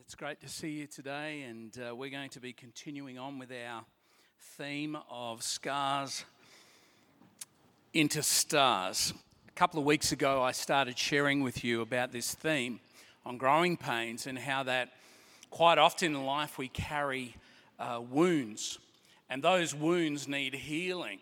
it's 0.00 0.14
great 0.14 0.40
to 0.40 0.48
see 0.48 0.70
you 0.70 0.86
today, 0.86 1.42
and 1.42 1.78
uh, 1.78 1.94
we're 1.94 2.10
going 2.10 2.28
to 2.30 2.40
be 2.40 2.52
continuing 2.52 3.18
on 3.18 3.38
with 3.38 3.50
our 3.50 3.82
theme 4.58 4.96
of 5.08 5.42
scars 5.42 6.24
into 7.94 8.22
stars. 8.22 9.14
A 9.48 9.52
couple 9.52 9.80
of 9.80 9.86
weeks 9.86 10.12
ago, 10.12 10.42
I 10.42 10.52
started 10.52 10.98
sharing 10.98 11.42
with 11.42 11.64
you 11.64 11.80
about 11.80 12.12
this 12.12 12.34
theme 12.34 12.80
on 13.24 13.38
growing 13.38 13.76
pains 13.76 14.26
and 14.26 14.38
how 14.38 14.64
that 14.64 14.90
quite 15.50 15.78
often 15.78 16.14
in 16.14 16.24
life 16.26 16.58
we 16.58 16.68
carry 16.68 17.34
uh, 17.78 18.02
wounds, 18.10 18.78
and 19.30 19.42
those 19.42 19.74
wounds 19.74 20.28
need 20.28 20.54
healing. 20.54 21.20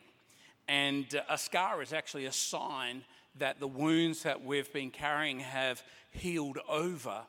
And 0.66 1.14
uh, 1.14 1.20
a 1.28 1.38
scar 1.38 1.80
is 1.80 1.92
actually 1.92 2.24
a 2.24 2.32
sign 2.32 3.04
that 3.38 3.60
the 3.60 3.68
wounds 3.68 4.24
that 4.24 4.44
we've 4.44 4.72
been 4.72 4.90
carrying 4.90 5.40
have 5.40 5.82
healed 6.10 6.58
over 6.68 7.22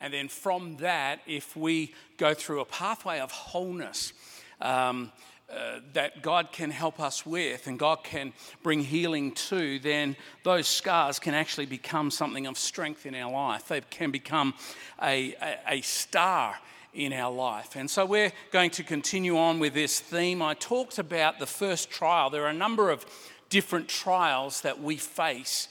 and 0.00 0.12
then 0.12 0.28
from 0.28 0.76
that, 0.78 1.20
if 1.26 1.56
we 1.56 1.94
go 2.16 2.34
through 2.34 2.60
a 2.60 2.64
pathway 2.64 3.20
of 3.20 3.30
wholeness, 3.30 4.12
um, 4.60 5.12
uh, 5.50 5.80
that 5.94 6.22
God 6.22 6.52
can 6.52 6.70
help 6.70 7.00
us 7.00 7.26
with 7.26 7.66
and 7.66 7.76
God 7.76 8.04
can 8.04 8.32
bring 8.62 8.84
healing 8.84 9.32
to, 9.32 9.80
then 9.80 10.14
those 10.44 10.68
scars 10.68 11.18
can 11.18 11.34
actually 11.34 11.66
become 11.66 12.12
something 12.12 12.46
of 12.46 12.56
strength 12.56 13.04
in 13.04 13.16
our 13.16 13.32
life. 13.32 13.66
They 13.66 13.80
can 13.80 14.12
become 14.12 14.54
a, 15.02 15.34
a, 15.42 15.58
a 15.68 15.80
star 15.80 16.56
in 16.94 17.12
our 17.12 17.32
life. 17.32 17.74
And 17.74 17.90
so 17.90 18.06
we're 18.06 18.32
going 18.52 18.70
to 18.70 18.84
continue 18.84 19.36
on 19.36 19.58
with 19.58 19.74
this 19.74 19.98
theme. 19.98 20.40
I 20.40 20.54
talked 20.54 21.00
about 21.00 21.40
the 21.40 21.46
first 21.46 21.90
trial. 21.90 22.30
There 22.30 22.44
are 22.44 22.50
a 22.50 22.52
number 22.52 22.90
of 22.90 23.04
different 23.48 23.88
trials 23.88 24.60
that 24.60 24.80
we 24.80 24.96
face 24.96 25.66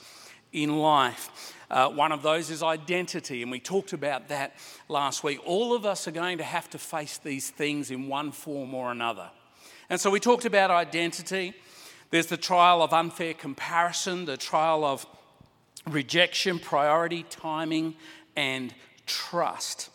in 0.52 0.78
life. 0.78 1.54
Uh, 1.70 1.90
one 1.90 2.12
of 2.12 2.24
those 2.24 2.50
is 2.50 2.64
identity, 2.64 3.44
and 3.44 3.52
we 3.52 3.60
talked 3.60 3.94
about 3.94 4.30
that 4.30 4.56
last 4.88 5.24
week. 5.24 5.40
All 5.46 5.76
of 5.76 5.86
us 5.86 6.08
are 6.08 6.12
going 6.12 6.40
to 6.40 6.44
have 6.44 6.70
to 6.72 6.80
face 6.80 7.18
these 7.18 7.50
things 7.50 7.92
in 7.92 8.08
one 8.08 8.32
form 8.32 8.74
or 8.74 8.92
another. 8.92 9.30
And 9.90 10.02
so 10.02 10.10
we 10.10 10.20
talked 10.20 10.46
about 10.46 10.72
identity. 10.72 11.54
There's 12.10 12.28
the 12.28 12.38
trial 12.38 12.82
of 12.82 12.92
unfair 12.92 13.34
comparison, 13.36 14.26
the 14.26 14.38
trial 14.38 14.84
of 14.84 15.06
rejection, 15.88 16.58
priority, 16.60 17.24
timing, 17.30 17.96
and 18.36 18.74
trust. 19.06 19.90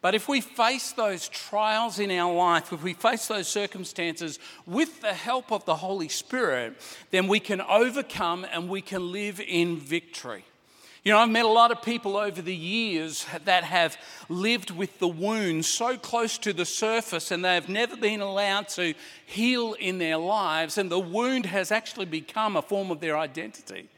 But 0.00 0.14
if 0.14 0.28
we 0.28 0.40
face 0.40 0.92
those 0.92 1.28
trials 1.28 1.98
in 1.98 2.12
our 2.12 2.32
life, 2.32 2.72
if 2.72 2.82
we 2.82 2.92
face 2.92 3.26
those 3.26 3.48
circumstances 3.48 4.38
with 4.64 5.00
the 5.00 5.14
help 5.14 5.50
of 5.50 5.64
the 5.64 5.76
Holy 5.76 6.08
Spirit, 6.08 6.76
then 7.10 7.26
we 7.26 7.40
can 7.40 7.60
overcome 7.60 8.46
and 8.52 8.68
we 8.68 8.82
can 8.82 9.10
live 9.10 9.40
in 9.40 9.78
victory. 9.78 10.44
You 11.06 11.12
know, 11.12 11.18
I've 11.18 11.30
met 11.30 11.44
a 11.44 11.48
lot 11.48 11.70
of 11.70 11.82
people 11.82 12.16
over 12.16 12.42
the 12.42 12.52
years 12.52 13.26
that 13.44 13.62
have 13.62 13.96
lived 14.28 14.72
with 14.72 14.98
the 14.98 15.06
wound 15.06 15.64
so 15.64 15.96
close 15.96 16.36
to 16.38 16.52
the 16.52 16.64
surface 16.64 17.30
and 17.30 17.44
they 17.44 17.54
have 17.54 17.68
never 17.68 17.96
been 17.96 18.20
allowed 18.20 18.66
to 18.70 18.92
heal 19.24 19.74
in 19.74 19.98
their 19.98 20.16
lives, 20.16 20.78
and 20.78 20.90
the 20.90 20.98
wound 20.98 21.46
has 21.46 21.70
actually 21.70 22.06
become 22.06 22.56
a 22.56 22.62
form 22.62 22.90
of 22.90 22.98
their 22.98 23.16
identity. 23.16 23.88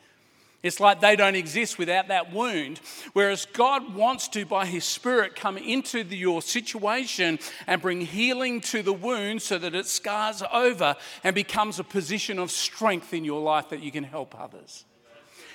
It's 0.62 0.80
like 0.80 1.00
they 1.00 1.16
don't 1.16 1.34
exist 1.34 1.78
without 1.78 2.08
that 2.08 2.30
wound. 2.30 2.78
Whereas 3.14 3.46
God 3.54 3.94
wants 3.94 4.28
to, 4.28 4.44
by 4.44 4.66
His 4.66 4.84
Spirit, 4.84 5.34
come 5.34 5.56
into 5.56 6.04
the, 6.04 6.14
your 6.14 6.42
situation 6.42 7.38
and 7.66 7.80
bring 7.80 8.02
healing 8.02 8.60
to 8.60 8.82
the 8.82 8.92
wound 8.92 9.40
so 9.40 9.56
that 9.56 9.74
it 9.74 9.86
scars 9.86 10.42
over 10.52 10.94
and 11.24 11.34
becomes 11.34 11.78
a 11.78 11.84
position 11.84 12.38
of 12.38 12.50
strength 12.50 13.14
in 13.14 13.24
your 13.24 13.40
life 13.40 13.70
that 13.70 13.82
you 13.82 13.90
can 13.90 14.04
help 14.04 14.38
others. 14.38 14.84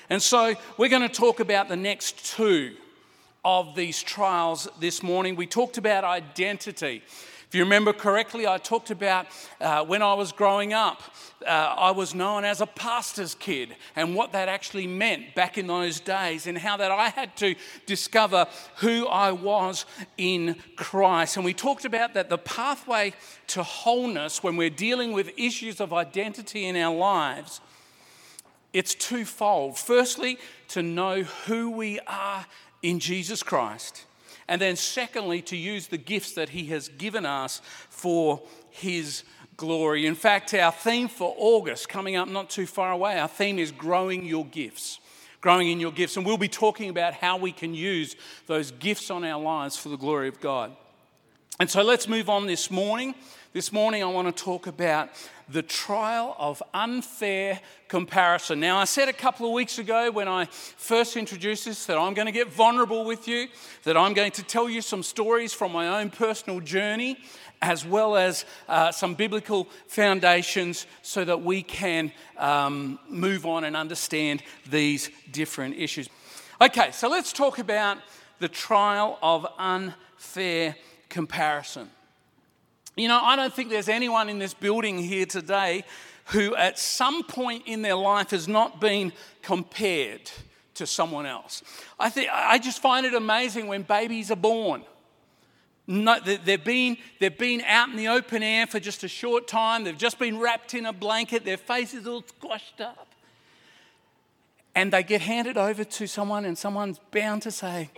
And 0.10 0.22
so 0.22 0.56
we're 0.78 0.90
going 0.90 1.08
to 1.08 1.14
talk 1.14 1.40
about 1.40 1.70
the 1.70 1.76
next 1.76 2.36
two 2.36 2.76
of 3.46 3.76
these 3.76 4.02
trials 4.02 4.68
this 4.80 5.02
morning. 5.04 5.36
We 5.36 5.48
talked 5.48 5.78
about 5.78 6.04
identity. 6.04 7.02
If 7.48 7.56
you 7.56 7.64
remember 7.64 7.94
correctly, 7.94 8.48
I 8.48 8.58
talked 8.58 8.90
about 8.90 9.28
uh, 9.62 9.86
when 9.86 10.02
I 10.02 10.16
was 10.16 10.32
growing 10.32 10.74
up, 10.74 11.04
uh, 11.46 11.50
I 11.50 11.92
was 11.92 12.16
known 12.16 12.46
as 12.46 12.62
a 12.62 12.66
pastor's 12.66 13.36
kid 13.36 13.76
and 13.96 14.16
what 14.16 14.32
that 14.32 14.50
actually 14.50 14.88
meant 14.88 15.36
back 15.36 15.58
in 15.58 15.68
those 15.68 16.00
days, 16.00 16.48
and 16.48 16.58
how 16.58 16.78
that 16.78 16.92
I 16.92 17.10
had 17.10 17.36
to 17.38 17.54
discover 17.86 18.48
who 18.78 19.06
I 19.08 19.34
was 19.34 19.86
in 20.18 20.56
Christ. 20.78 21.36
And 21.36 21.46
we 21.46 21.54
talked 21.54 21.86
about 21.86 22.16
that 22.16 22.30
the 22.30 22.40
pathway 22.40 23.14
to 23.48 23.62
wholeness 23.62 24.42
when 24.42 24.58
we're 24.58 24.72
dealing 24.72 25.12
with 25.12 25.30
issues 25.38 25.80
of 25.80 25.94
identity 25.94 26.66
in 26.66 26.76
our 26.76 26.96
lives 26.96 27.62
it's 28.74 28.96
twofold. 28.96 29.78
Firstly, 29.78 30.38
to 30.70 30.82
know 30.82 31.24
who 31.24 31.72
we 31.72 32.00
are 32.08 32.46
in 32.82 33.00
Jesus 33.00 33.44
Christ. 33.44 34.06
And 34.48 34.60
then, 34.60 34.76
secondly, 34.76 35.42
to 35.44 35.56
use 35.56 35.88
the 35.88 35.98
gifts 35.98 36.34
that 36.34 36.50
He 36.50 36.66
has 36.66 36.90
given 36.90 37.26
us 37.26 37.62
for 37.90 38.42
His 38.70 39.24
glory. 39.56 40.06
In 40.06 40.16
fact, 40.16 40.54
our 40.54 40.72
theme 40.72 41.08
for 41.08 41.34
August, 41.38 41.88
coming 41.88 42.16
up 42.16 42.28
not 42.28 42.50
too 42.50 42.66
far 42.66 42.92
away, 42.92 43.18
our 43.18 43.28
theme 43.28 43.60
is 43.60 43.72
growing 43.72 44.26
your 44.26 44.46
gifts. 44.46 45.00
Growing 45.40 45.70
in 45.70 45.80
your 45.80 45.92
gifts. 45.92 46.18
And 46.18 46.26
we'll 46.26 46.38
be 46.38 46.48
talking 46.48 46.90
about 46.90 47.14
how 47.14 47.38
we 47.38 47.52
can 47.52 47.74
use 47.74 48.16
those 48.48 48.72
gifts 48.72 49.12
on 49.12 49.24
our 49.24 49.42
lives 49.42 49.78
for 49.78 49.90
the 49.90 49.98
glory 49.98 50.30
of 50.30 50.40
God. 50.40 50.72
And 51.60 51.70
so 51.70 51.84
let's 51.84 52.08
move 52.08 52.30
on 52.30 52.48
this 52.48 52.72
morning. 52.72 53.14
This 53.54 53.72
morning, 53.72 54.02
I 54.02 54.08
want 54.08 54.36
to 54.36 54.44
talk 54.44 54.66
about 54.66 55.10
the 55.48 55.62
trial 55.62 56.36
of 56.40 56.64
unfair 56.74 57.60
comparison. 57.88 58.60
Now, 58.60 58.80
I 58.80 58.86
said 58.86 59.10
a 59.10 59.14
couple 59.14 59.46
of 59.46 59.54
weeks 59.54 59.78
ago 59.78 60.10
when 60.10 60.28
I 60.28 60.46
first 60.46 61.16
introduced 61.16 61.66
this 61.66 61.86
that 61.86 62.00
I'm 62.00 62.16
going 62.16 62.26
to 62.26 62.32
get 62.32 62.52
vulnerable 62.52 63.06
with 63.06 63.28
you, 63.28 63.50
that 63.84 63.96
I'm 63.96 64.16
going 64.16 64.32
to 64.32 64.44
tell 64.44 64.68
you 64.68 64.82
some 64.82 65.04
stories 65.04 65.54
from 65.54 65.72
my 65.72 66.00
own 66.02 66.10
personal 66.10 66.62
journey, 66.62 67.20
as 67.62 67.86
well 67.86 68.16
as 68.16 68.46
uh, 68.68 68.92
some 68.92 69.14
biblical 69.14 69.68
foundations 69.86 70.88
so 71.04 71.24
that 71.24 71.44
we 71.44 71.62
can 71.62 72.12
um, 72.40 72.98
move 73.08 73.46
on 73.46 73.66
and 73.66 73.78
understand 73.78 74.42
these 74.68 75.12
different 75.32 75.76
issues. 75.78 76.10
Okay, 76.60 76.90
so 76.90 77.08
let's 77.08 77.32
talk 77.32 77.60
about 77.60 78.00
the 78.40 78.50
trial 78.50 79.20
of 79.22 79.46
unfair 79.60 80.76
comparison. 81.08 81.92
You 82.96 83.08
know, 83.08 83.20
I 83.20 83.36
don't 83.36 83.54
think 83.54 83.70
there's 83.70 83.90
anyone 83.90 84.30
in 84.30 84.40
this 84.40 84.54
building 84.54 85.00
here 85.00 85.26
today 85.26 85.84
who 86.26 86.56
at 86.56 86.78
some 86.80 87.24
point 87.24 87.64
in 87.66 87.82
their 87.82 87.96
life 87.96 88.30
has 88.32 88.48
not 88.48 88.80
been 88.80 89.12
compared 89.42 90.32
to 90.76 90.88
someone 90.88 91.26
else. 91.26 91.64
I, 92.00 92.10
think, 92.10 92.30
I 92.32 92.58
just 92.60 92.82
find 92.82 93.06
it 93.06 93.14
amazing 93.14 93.68
when 93.68 93.84
babies 93.84 94.32
are 94.32 94.38
born. 94.38 94.84
No, 95.86 96.18
they've, 96.20 96.64
been, 96.64 96.98
they've 97.20 97.38
been 97.38 97.62
out 97.62 97.90
in 97.90 97.98
the 97.98 98.08
open 98.08 98.42
air 98.42 98.68
for 98.68 98.80
just 98.80 99.04
a 99.04 99.08
short 99.08 99.48
time. 99.48 99.84
They've 99.84 99.98
just 99.98 100.18
been 100.18 100.40
wrapped 100.40 100.74
in 100.74 100.86
a 100.86 100.94
blanket. 100.94 101.44
Their 101.44 101.58
face 101.58 101.94
is 101.94 102.08
all 102.08 102.24
squashed 102.24 102.80
up. 102.80 103.08
And 104.76 104.94
they 104.94 105.04
get 105.04 105.22
handed 105.22 105.58
over 105.58 105.84
to 105.84 106.08
someone, 106.08 106.46
and 106.46 106.58
someone's 106.58 107.00
bound 107.12 107.42
to 107.44 107.52
say, 107.52 107.92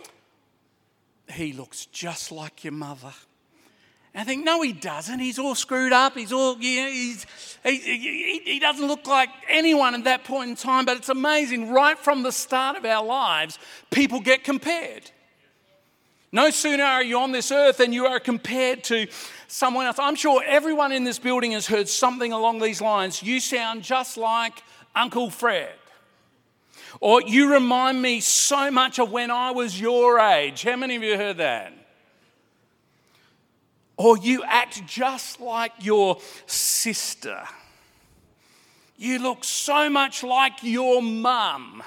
He 1.32 1.54
looks 1.54 1.86
just 1.86 2.32
like 2.32 2.64
your 2.64 2.74
mother. 2.74 3.14
And 4.16 4.22
I 4.22 4.24
think, 4.24 4.46
no, 4.46 4.62
he 4.62 4.72
doesn't. 4.72 5.20
He's 5.20 5.38
all 5.38 5.56
screwed 5.56 5.92
up. 5.92 6.14
He's 6.14 6.32
all, 6.32 6.58
you 6.58 6.82
know, 6.82 6.90
he's, 6.90 7.26
he, 7.66 7.78
he, 7.80 8.42
he 8.46 8.60
doesn't 8.60 8.88
look 8.88 9.06
like 9.08 9.28
anyone 9.50 9.94
at 9.94 10.06
that 10.06 10.24
point 10.24 10.52
in 10.52 10.56
time. 10.56 10.86
But 10.86 10.96
it's 10.96 11.10
amazing, 11.10 11.70
right 11.70 12.00
from 12.00 12.24
the 12.24 12.32
start 12.32 12.78
of 12.78 12.86
our 12.86 13.04
lives, 13.04 13.60
people 13.92 14.22
get 14.22 14.46
compared. 14.46 15.12
No 16.32 16.50
sooner 16.50 16.86
are 16.86 17.04
you 17.04 17.20
on 17.20 17.34
this 17.34 17.52
earth 17.52 17.78
than 17.78 17.92
you 17.92 18.06
are 18.06 18.22
compared 18.22 18.86
to 18.86 19.08
someone 19.50 19.86
else. 19.86 20.00
I'm 20.00 20.16
sure 20.16 20.42
everyone 20.46 20.94
in 20.94 21.04
this 21.04 21.20
building 21.20 21.52
has 21.52 21.68
heard 21.68 21.90
something 21.90 22.32
along 22.32 22.60
these 22.60 22.80
lines. 22.80 23.22
You 23.22 23.42
sound 23.42 23.84
just 23.84 24.16
like 24.16 24.64
Uncle 24.96 25.30
Fred. 25.30 25.74
Or 27.02 27.22
you 27.22 27.52
remind 27.52 28.02
me 28.02 28.22
so 28.22 28.72
much 28.72 28.98
of 28.98 29.12
when 29.12 29.30
I 29.30 29.52
was 29.52 29.78
your 29.78 30.20
age. 30.20 30.64
How 30.64 30.78
many 30.78 30.96
of 30.96 31.04
you 31.04 31.18
heard 31.18 31.38
that? 31.38 31.74
Or 33.98 34.18
you 34.18 34.44
act 34.44 34.86
just 34.86 35.40
like 35.40 35.72
your 35.80 36.18
sister. 36.46 37.42
You 38.98 39.20
look 39.20 39.44
so 39.44 39.90
much 39.90 40.24
like 40.24 40.64
your 40.64 41.02
mum. 41.02 41.84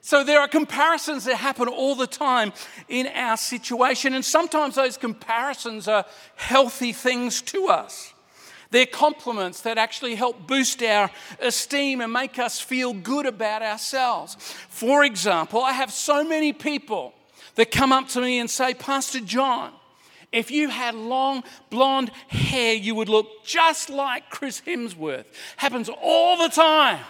So 0.00 0.22
there 0.22 0.40
are 0.40 0.46
comparisons 0.46 1.24
that 1.24 1.34
happen 1.36 1.66
all 1.66 1.96
the 1.96 2.06
time 2.06 2.52
in 2.88 3.08
our 3.08 3.36
situation, 3.36 4.14
and 4.14 4.24
sometimes 4.24 4.76
those 4.76 4.96
comparisons 4.96 5.88
are 5.88 6.04
healthy 6.36 6.92
things 6.92 7.42
to 7.42 7.66
us. 7.66 8.12
They're 8.70 8.86
compliments 8.86 9.62
that 9.62 9.78
actually 9.78 10.14
help 10.14 10.46
boost 10.46 10.80
our 10.82 11.10
esteem 11.40 12.00
and 12.00 12.12
make 12.12 12.38
us 12.38 12.60
feel 12.60 12.92
good 12.92 13.26
about 13.26 13.62
ourselves. 13.62 14.36
For 14.68 15.04
example, 15.04 15.62
I 15.62 15.72
have 15.72 15.92
so 15.92 16.22
many 16.22 16.52
people 16.52 17.12
that 17.56 17.70
come 17.70 17.92
up 17.92 18.08
to 18.10 18.20
me 18.20 18.38
and 18.38 18.48
say, 18.48 18.74
Pastor 18.74 19.20
John, 19.20 19.72
if 20.36 20.50
you 20.50 20.68
had 20.68 20.94
long 20.94 21.42
blonde 21.70 22.10
hair, 22.28 22.74
you 22.74 22.94
would 22.94 23.08
look 23.08 23.42
just 23.42 23.88
like 23.88 24.28
Chris 24.28 24.60
Hemsworth. 24.60 25.24
Happens 25.56 25.88
all 26.02 26.36
the 26.36 26.50
time. 26.50 27.00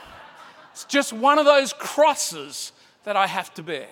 It's 0.71 0.85
just 0.85 1.13
one 1.13 1.37
of 1.37 1.45
those 1.45 1.73
crosses 1.73 2.71
that 3.03 3.17
I 3.17 3.27
have 3.27 3.53
to 3.55 3.65
bear. 3.65 3.89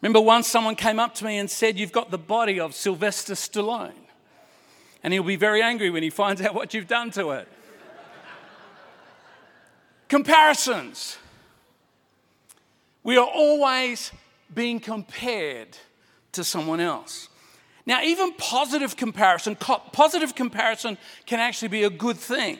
Remember 0.00 0.20
once 0.20 0.46
someone 0.46 0.76
came 0.76 1.00
up 1.00 1.16
to 1.16 1.24
me 1.24 1.36
and 1.36 1.50
said, 1.50 1.76
You've 1.76 1.90
got 1.90 2.12
the 2.12 2.18
body 2.18 2.60
of 2.60 2.72
Sylvester 2.72 3.34
Stallone. 3.34 3.92
And 5.02 5.12
he'll 5.12 5.24
be 5.24 5.34
very 5.34 5.62
angry 5.62 5.90
when 5.90 6.04
he 6.04 6.10
finds 6.10 6.40
out 6.40 6.54
what 6.54 6.74
you've 6.74 6.86
done 6.86 7.10
to 7.12 7.30
it. 7.30 7.48
Comparisons. 10.08 11.18
We 13.02 13.16
are 13.16 13.26
always 13.26 14.12
being 14.54 14.80
compared 14.80 15.76
to 16.32 16.44
someone 16.44 16.80
else. 16.80 17.28
Now, 17.86 18.02
even 18.02 18.32
positive 18.34 18.96
comparison, 18.96 19.54
positive 19.56 20.34
comparison 20.34 20.98
can 21.24 21.38
actually 21.38 21.68
be 21.68 21.84
a 21.84 21.90
good 21.90 22.16
thing. 22.16 22.58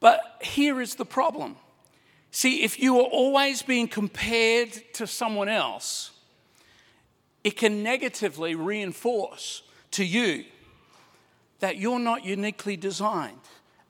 But 0.00 0.20
here 0.42 0.80
is 0.80 0.94
the 0.94 1.06
problem. 1.06 1.56
See, 2.30 2.62
if 2.62 2.78
you 2.78 2.98
are 2.98 3.06
always 3.06 3.62
being 3.62 3.88
compared 3.88 4.72
to 4.94 5.06
someone 5.06 5.48
else, 5.48 6.12
it 7.42 7.56
can 7.56 7.82
negatively 7.82 8.54
reinforce 8.54 9.62
to 9.92 10.04
you 10.04 10.44
that 11.60 11.76
you're 11.76 11.98
not 11.98 12.24
uniquely 12.24 12.76
designed 12.76 13.40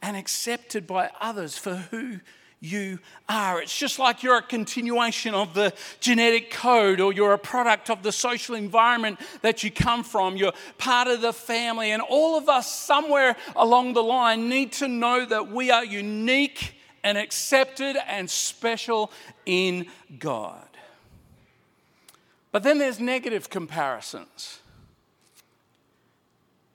and 0.02 0.16
accepted 0.16 0.86
by 0.86 1.10
others 1.20 1.58
for 1.58 1.74
who 1.74 2.20
you 2.60 2.98
are. 3.28 3.62
It's 3.62 3.76
just 3.76 3.98
like 3.98 4.22
you're 4.22 4.36
a 4.36 4.42
continuation 4.42 5.34
of 5.34 5.54
the 5.54 5.72
genetic 5.98 6.50
code 6.50 7.00
or 7.00 7.12
you're 7.12 7.32
a 7.32 7.38
product 7.38 7.88
of 7.88 8.02
the 8.02 8.12
social 8.12 8.54
environment 8.54 9.18
that 9.40 9.64
you 9.64 9.70
come 9.70 10.04
from. 10.04 10.36
You're 10.36 10.52
part 10.76 11.08
of 11.08 11.22
the 11.22 11.32
family. 11.32 11.90
And 11.90 12.02
all 12.02 12.36
of 12.36 12.50
us, 12.50 12.70
somewhere 12.70 13.36
along 13.56 13.94
the 13.94 14.02
line, 14.02 14.50
need 14.50 14.72
to 14.72 14.88
know 14.88 15.24
that 15.24 15.50
we 15.50 15.70
are 15.70 15.84
unique 15.84 16.74
and 17.02 17.16
accepted 17.16 17.96
and 18.06 18.28
special 18.28 19.10
in 19.46 19.86
God. 20.18 20.68
But 22.52 22.62
then 22.62 22.78
there's 22.78 23.00
negative 23.00 23.48
comparisons. 23.48 24.58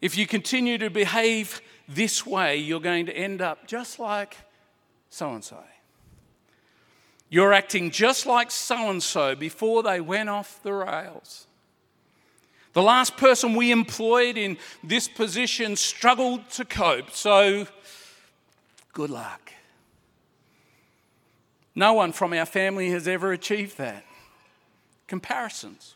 If 0.01 0.17
you 0.17 0.25
continue 0.25 0.79
to 0.79 0.89
behave 0.89 1.61
this 1.87 2.25
way, 2.25 2.57
you're 2.57 2.79
going 2.79 3.05
to 3.05 3.15
end 3.15 3.41
up 3.41 3.67
just 3.67 3.99
like 3.99 4.37
so 5.09 5.31
and 5.31 5.43
so. 5.43 5.63
You're 7.35 7.51
acting 7.51 7.91
just 7.91 8.25
like 8.25 8.49
so 8.49 8.89
and 8.89 9.03
so 9.03 9.35
before 9.35 9.83
they 9.83 9.99
went 9.99 10.29
off 10.29 10.63
the 10.63 10.71
rails. 10.71 11.47
The 12.71 12.81
last 12.81 13.17
person 13.17 13.55
we 13.55 13.71
employed 13.71 14.37
in 14.37 14.57
this 14.81 15.09
position 15.09 15.75
struggled 15.75 16.49
to 16.51 16.63
cope, 16.63 17.11
so 17.11 17.67
good 18.93 19.09
luck. 19.09 19.51
No 21.75 21.91
one 21.91 22.13
from 22.13 22.31
our 22.31 22.45
family 22.45 22.89
has 22.91 23.05
ever 23.05 23.33
achieved 23.33 23.79
that. 23.79 24.05
Comparisons. 25.05 25.95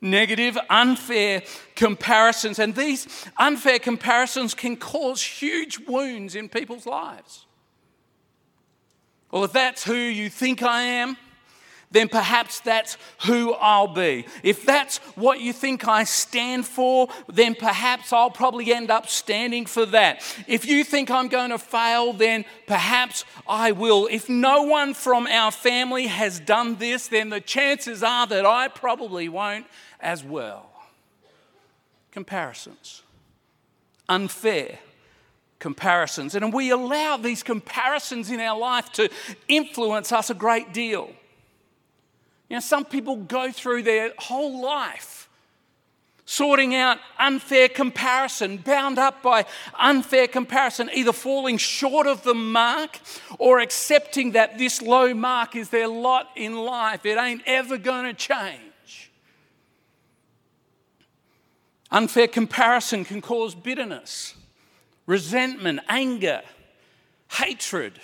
Negative, 0.00 0.56
unfair 0.70 1.42
comparisons. 1.74 2.60
And 2.60 2.76
these 2.76 3.08
unfair 3.36 3.80
comparisons 3.80 4.54
can 4.54 4.76
cause 4.76 5.20
huge 5.20 5.80
wounds 5.88 6.36
in 6.36 6.48
people's 6.48 6.86
lives. 6.86 7.46
Well, 9.30 9.44
if 9.44 9.52
that's 9.52 9.84
who 9.84 9.94
you 9.94 10.28
think 10.28 10.62
I 10.62 10.82
am, 10.82 11.16
then 11.92 12.08
perhaps 12.08 12.60
that's 12.60 12.96
who 13.26 13.52
I'll 13.54 13.88
be. 13.88 14.26
If 14.42 14.64
that's 14.64 14.98
what 15.16 15.40
you 15.40 15.52
think 15.52 15.88
I 15.88 16.04
stand 16.04 16.64
for, 16.66 17.08
then 17.28 17.56
perhaps 17.56 18.12
I'll 18.12 18.30
probably 18.30 18.72
end 18.72 18.90
up 18.90 19.08
standing 19.08 19.66
for 19.66 19.86
that. 19.86 20.22
If 20.46 20.66
you 20.66 20.84
think 20.84 21.10
I'm 21.10 21.28
going 21.28 21.50
to 21.50 21.58
fail, 21.58 22.12
then 22.12 22.44
perhaps 22.66 23.24
I 23.48 23.72
will. 23.72 24.08
If 24.10 24.28
no 24.28 24.62
one 24.62 24.94
from 24.94 25.26
our 25.26 25.50
family 25.50 26.06
has 26.06 26.38
done 26.38 26.76
this, 26.76 27.08
then 27.08 27.28
the 27.28 27.40
chances 27.40 28.04
are 28.04 28.26
that 28.28 28.46
I 28.46 28.68
probably 28.68 29.28
won't 29.28 29.66
as 30.00 30.22
well. 30.22 30.70
Comparisons. 32.12 33.02
Unfair 34.08 34.78
comparisons. 35.60 36.34
And 36.34 36.52
we 36.52 36.70
allow 36.70 37.16
these 37.16 37.44
comparisons 37.44 38.30
in 38.30 38.40
our 38.40 38.58
life 38.58 38.90
to 38.92 39.08
influence 39.46 40.10
us 40.10 40.30
a 40.30 40.34
great 40.34 40.72
deal. 40.72 41.12
You 42.48 42.56
know, 42.56 42.60
some 42.60 42.84
people 42.84 43.16
go 43.16 43.52
through 43.52 43.84
their 43.84 44.12
whole 44.18 44.60
life 44.60 45.28
sorting 46.24 46.76
out 46.76 46.96
unfair 47.18 47.68
comparison, 47.68 48.56
bound 48.56 48.98
up 48.98 49.20
by 49.20 49.44
unfair 49.78 50.28
comparison, 50.28 50.88
either 50.94 51.12
falling 51.12 51.58
short 51.58 52.06
of 52.06 52.22
the 52.22 52.34
mark 52.34 53.00
or 53.38 53.58
accepting 53.58 54.30
that 54.30 54.56
this 54.56 54.80
low 54.80 55.12
mark 55.12 55.56
is 55.56 55.70
their 55.70 55.88
lot 55.88 56.28
in 56.36 56.56
life. 56.56 57.04
It 57.04 57.18
ain't 57.18 57.42
ever 57.46 57.76
going 57.76 58.04
to 58.04 58.14
change. 58.14 59.10
Unfair 61.90 62.28
comparison 62.28 63.04
can 63.04 63.20
cause 63.20 63.56
bitterness 63.56 64.34
resentment, 65.10 65.80
anger, 65.88 66.40
hatred, 67.32 67.94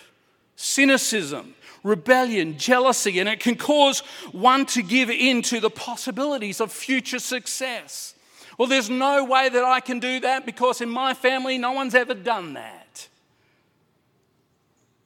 cynicism, 0.56 1.54
rebellion, 1.84 2.58
jealousy, 2.58 3.20
and 3.20 3.28
it 3.28 3.38
can 3.38 3.54
cause 3.54 4.00
one 4.32 4.66
to 4.66 4.82
give 4.82 5.08
in 5.08 5.40
to 5.40 5.60
the 5.60 5.70
possibilities 5.70 6.60
of 6.60 6.72
future 6.72 7.20
success. 7.20 8.14
Well, 8.58 8.66
there's 8.66 8.90
no 8.90 9.24
way 9.24 9.48
that 9.48 9.62
I 9.62 9.78
can 9.78 10.00
do 10.00 10.18
that 10.20 10.44
because 10.44 10.80
in 10.80 10.88
my 10.90 11.14
family, 11.14 11.58
no 11.58 11.70
one's 11.70 11.94
ever 11.94 12.12
done 12.12 12.54
that. 12.54 13.06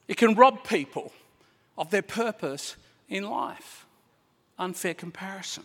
It 0.09 0.17
can 0.17 0.35
rob 0.35 0.65
people 0.65 1.13
of 1.77 1.91
their 1.91 2.01
purpose 2.03 2.77
in 3.11 3.29
life. 3.29 3.85
Unfair 4.59 4.95
comparison. 4.95 5.65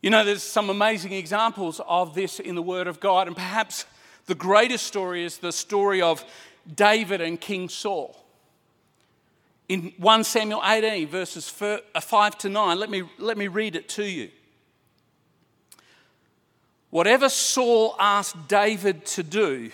You 0.00 0.08
know, 0.08 0.24
there's 0.24 0.42
some 0.42 0.70
amazing 0.70 1.12
examples 1.12 1.82
of 1.86 2.14
this 2.14 2.40
in 2.40 2.54
the 2.54 2.62
Word 2.62 2.86
of 2.86 2.98
God, 2.98 3.26
and 3.26 3.36
perhaps 3.36 3.84
the 4.28 4.34
greatest 4.34 4.86
story 4.86 5.24
is 5.24 5.38
the 5.38 5.50
story 5.50 6.00
of 6.00 6.24
David 6.72 7.20
and 7.20 7.40
King 7.40 7.68
Saul. 7.68 8.14
In 9.68 9.92
1 9.98 10.24
Samuel 10.24 10.62
18, 10.64 11.08
verses 11.08 11.52
uh, 11.60 11.78
5 12.00 12.38
to 12.38 12.48
9, 12.48 12.78
let 12.78 12.90
me, 12.90 13.02
let 13.18 13.36
me 13.36 13.48
read 13.48 13.74
it 13.74 13.88
to 13.90 14.04
you. 14.04 14.30
Whatever 16.90 17.28
Saul 17.28 17.96
asked 17.98 18.48
David 18.48 19.04
to 19.06 19.22
do, 19.22 19.70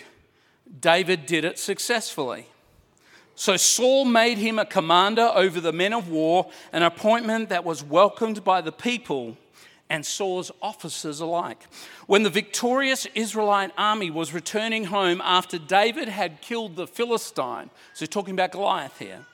David 0.81 1.25
did 1.25 1.45
it 1.45 1.59
successfully. 1.59 2.47
So 3.35 3.57
Saul 3.57 4.05
made 4.05 4.37
him 4.37 4.57
a 4.57 4.65
commander 4.65 5.29
over 5.33 5.59
the 5.59 5.73
men 5.73 5.93
of 5.93 6.09
war, 6.09 6.49
an 6.71 6.83
appointment 6.83 7.49
that 7.49 7.65
was 7.65 7.83
welcomed 7.83 8.43
by 8.43 8.61
the 8.61 8.71
people 8.71 9.37
and 9.89 10.05
Saul's 10.05 10.51
officers 10.61 11.19
alike. 11.19 11.67
When 12.07 12.23
the 12.23 12.29
victorious 12.29 13.05
Israelite 13.13 13.71
army 13.77 14.09
was 14.09 14.33
returning 14.33 14.85
home 14.85 15.21
after 15.23 15.59
David 15.59 16.09
had 16.09 16.41
killed 16.41 16.75
the 16.75 16.87
Philistine, 16.87 17.69
so 17.93 18.05
talking 18.05 18.33
about 18.33 18.51
Goliath 18.51 18.97
here, 18.97 19.25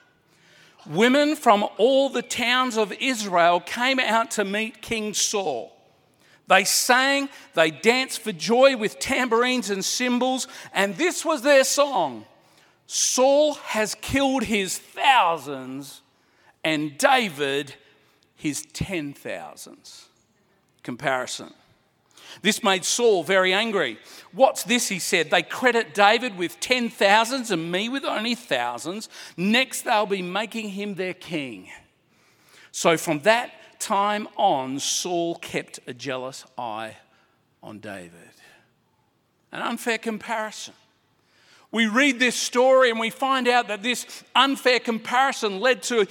women 0.86 1.36
from 1.36 1.66
all 1.78 2.08
the 2.08 2.22
towns 2.22 2.76
of 2.76 2.92
Israel 2.92 3.60
came 3.60 3.98
out 3.98 4.30
to 4.32 4.44
meet 4.44 4.82
King 4.82 5.14
Saul. 5.14 5.72
They 6.48 6.64
sang, 6.64 7.30
they 7.54 7.70
danced 7.70 8.20
for 8.20 8.32
joy 8.32 8.76
with 8.76 8.98
tambourines 8.98 9.70
and 9.70 9.82
cymbals, 9.82 10.48
and 10.74 10.96
this 10.96 11.24
was 11.24 11.42
their 11.42 11.64
song 11.64 12.26
Saul 12.86 13.54
has 13.54 13.94
killed 13.94 14.42
his 14.42 14.76
thousands, 14.76 16.02
and 16.62 16.98
David 16.98 17.74
his 18.34 18.66
ten 18.72 19.14
thousands 19.14 20.08
comparison. 20.82 21.52
This 22.40 22.62
made 22.62 22.84
Saul 22.84 23.24
very 23.24 23.52
angry. 23.52 23.98
What's 24.32 24.64
this? 24.64 24.88
He 24.88 24.98
said. 24.98 25.30
They 25.30 25.42
credit 25.42 25.92
David 25.92 26.38
with 26.38 26.58
ten 26.60 26.88
thousands 26.88 27.50
and 27.50 27.70
me 27.70 27.88
with 27.88 28.04
only 28.04 28.34
thousands. 28.34 29.08
Next, 29.36 29.82
they'll 29.82 30.06
be 30.06 30.22
making 30.22 30.70
him 30.70 30.94
their 30.94 31.14
king. 31.14 31.68
So 32.70 32.96
from 32.96 33.20
that 33.20 33.52
time 33.78 34.28
on, 34.36 34.78
Saul 34.78 35.34
kept 35.36 35.80
a 35.86 35.92
jealous 35.92 36.46
eye 36.56 36.96
on 37.62 37.80
David. 37.80 38.12
An 39.52 39.60
unfair 39.60 39.98
comparison. 39.98 40.72
We 41.70 41.86
read 41.86 42.18
this 42.18 42.36
story 42.36 42.90
and 42.90 42.98
we 42.98 43.10
find 43.10 43.48
out 43.48 43.68
that 43.68 43.82
this 43.82 44.24
unfair 44.34 44.80
comparison 44.80 45.60
led 45.60 45.82
to 45.84 46.06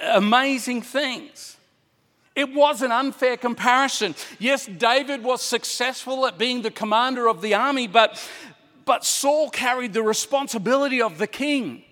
amazing 0.00 0.82
things. 0.82 1.56
It 2.34 2.52
was 2.52 2.82
an 2.82 2.90
unfair 2.90 3.36
comparison. 3.36 4.14
Yes, 4.38 4.66
David 4.66 5.22
was 5.22 5.40
successful 5.40 6.26
at 6.26 6.36
being 6.36 6.62
the 6.62 6.70
commander 6.70 7.28
of 7.28 7.40
the 7.40 7.54
army, 7.54 7.86
but, 7.86 8.20
but 8.84 9.04
Saul 9.04 9.50
carried 9.50 9.92
the 9.92 10.02
responsibility 10.02 11.00
of 11.00 11.18
the 11.18 11.28
king. 11.28 11.84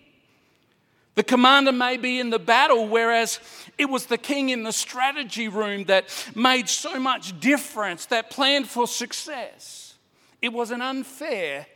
The 1.14 1.22
commander 1.22 1.72
may 1.72 1.96
be 1.96 2.18
in 2.18 2.30
the 2.30 2.38
battle, 2.38 2.88
whereas 2.88 3.38
it 3.76 3.84
was 3.84 4.06
the 4.06 4.18
king 4.18 4.48
in 4.48 4.62
the 4.62 4.72
strategy 4.72 5.46
room 5.46 5.84
that 5.84 6.08
made 6.34 6.68
so 6.68 6.98
much 6.98 7.38
difference, 7.38 8.06
that 8.06 8.30
planned 8.30 8.66
for 8.66 8.86
success. 8.86 9.94
It 10.40 10.52
was 10.52 10.70
an 10.70 10.80
unfair 10.80 11.66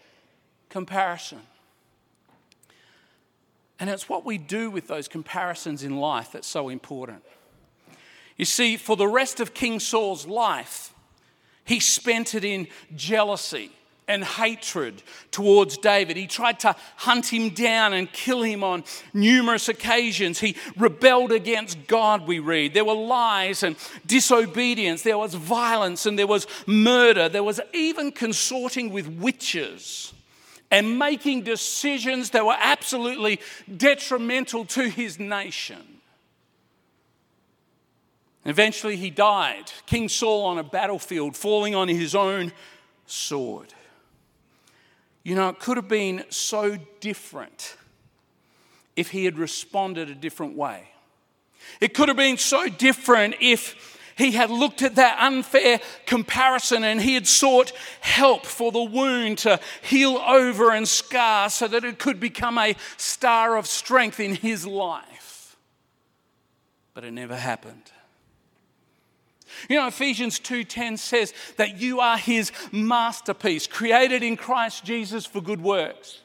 comparison. 0.71 1.41
And 3.79 3.91
it's 3.91 4.09
what 4.09 4.25
we 4.25 4.39
do 4.39 4.71
with 4.71 4.89
those 4.89 5.07
comparisons 5.07 5.85
in 5.85 5.99
life 5.99 6.33
that's 6.33 6.49
so 6.49 6.71
important. 6.71 7.23
You 8.37 8.45
see, 8.45 8.76
for 8.76 8.97
the 8.97 9.09
rest 9.09 9.40
of 9.40 9.55
King 9.55 9.81
Saul's 9.81 10.26
life, 10.26 10.93
he 11.64 11.81
spent 11.81 12.35
it 12.35 12.45
in 12.45 12.69
jealousy 12.95 13.71
and 14.09 14.23
hatred 14.23 15.02
towards 15.31 15.78
David. 15.78 16.16
He 16.16 16.26
tried 16.26 16.61
to 16.61 16.76
hunt 16.97 17.33
him 17.33 17.50
down 17.50 17.93
and 17.93 18.12
kill 18.12 18.43
him 18.43 18.62
on 18.62 18.85
numerous 19.12 19.69
occasions. 19.69 20.38
He 20.38 20.57
rebelled 20.76 21.33
against 21.33 21.87
God, 21.87 22.26
we 22.26 22.38
read. 22.38 22.73
There 22.73 22.85
were 22.85 22.95
lies 22.95 23.62
and 23.62 23.76
disobedience, 24.07 25.02
there 25.02 25.19
was 25.19 25.35
violence 25.35 26.07
and 26.07 26.19
there 26.19 26.26
was 26.26 26.47
murder. 26.66 27.28
There 27.28 27.43
was 27.43 27.61
even 27.73 28.12
consorting 28.12 28.90
with 28.90 29.09
witches 29.09 30.12
and 30.71 30.99
making 30.99 31.43
decisions 31.43 32.31
that 32.31 32.45
were 32.45 32.57
absolutely 32.59 33.40
detrimental 33.76 34.64
to 34.66 34.88
his 34.88 35.19
nation. 35.19 35.96
Eventually, 38.47 38.97
he 38.97 39.11
died, 39.11 39.73
King 39.87 40.09
Saul 40.09 40.45
on 40.45 40.59
a 40.59 40.62
battlefield, 40.62 41.37
falling 41.37 41.75
on 41.75 41.88
his 41.88 42.15
own 42.15 42.53
sword. 43.05 43.75
You 45.25 45.35
know, 45.35 45.49
it 45.49 45.59
could 45.59 45.76
have 45.76 45.88
been 45.88 46.25
so 46.29 46.79
different 47.00 47.76
if 48.95 49.11
he 49.11 49.25
had 49.25 49.37
responded 49.37 50.09
a 50.09 50.15
different 50.15 50.57
way. 50.57 50.91
It 51.81 51.93
could 51.93 52.07
have 52.07 52.17
been 52.17 52.38
so 52.38 52.69
different 52.69 53.35
if 53.41 53.99
he 54.17 54.31
had 54.31 54.49
looked 54.49 54.81
at 54.81 54.95
that 54.95 55.19
unfair 55.21 55.81
comparison 56.07 56.85
and 56.85 57.00
he 57.00 57.15
had 57.15 57.26
sought 57.26 57.73
help 58.00 58.47
for 58.47 58.71
the 58.71 58.83
wound 58.83 59.38
to 59.38 59.59
heal 59.83 60.19
over 60.19 60.71
and 60.71 60.87
scar 60.87 61.50
so 61.50 61.67
that 61.67 61.85
it 61.85 61.99
could 61.99 62.21
become 62.21 62.57
a 62.59 62.76
star 62.97 63.57
of 63.57 63.67
strength 63.67 64.21
in 64.21 64.37
his 64.37 64.65
life. 64.65 65.57
But 66.95 67.03
it 67.03 67.11
never 67.11 67.37
happened. 67.37 67.91
You 69.69 69.77
know, 69.77 69.87
Ephesians 69.87 70.39
2:10 70.39 70.99
says 70.99 71.33
that 71.57 71.77
you 71.81 72.01
are 72.01 72.19
his 72.19 72.53
masterpiece, 72.73 73.67
created 73.67 74.23
in 74.23 74.37
Christ 74.37 74.85
Jesus 74.85 75.27
for 75.27 75.41
good 75.41 75.63
works. 75.63 76.21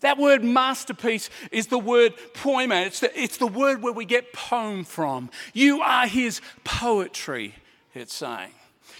That 0.00 0.18
word 0.18 0.44
masterpiece 0.44 1.30
is 1.50 1.68
the 1.68 1.78
word 1.78 2.12
poema. 2.34 2.76
It's 2.82 3.00
the, 3.00 3.18
it's 3.18 3.38
the 3.38 3.46
word 3.46 3.80
where 3.80 3.92
we 3.92 4.04
get 4.04 4.34
poem 4.34 4.84
from. 4.84 5.30
You 5.54 5.80
are 5.80 6.06
his 6.06 6.42
poetry, 6.62 7.54
it's 7.94 8.12
saying. 8.12 8.50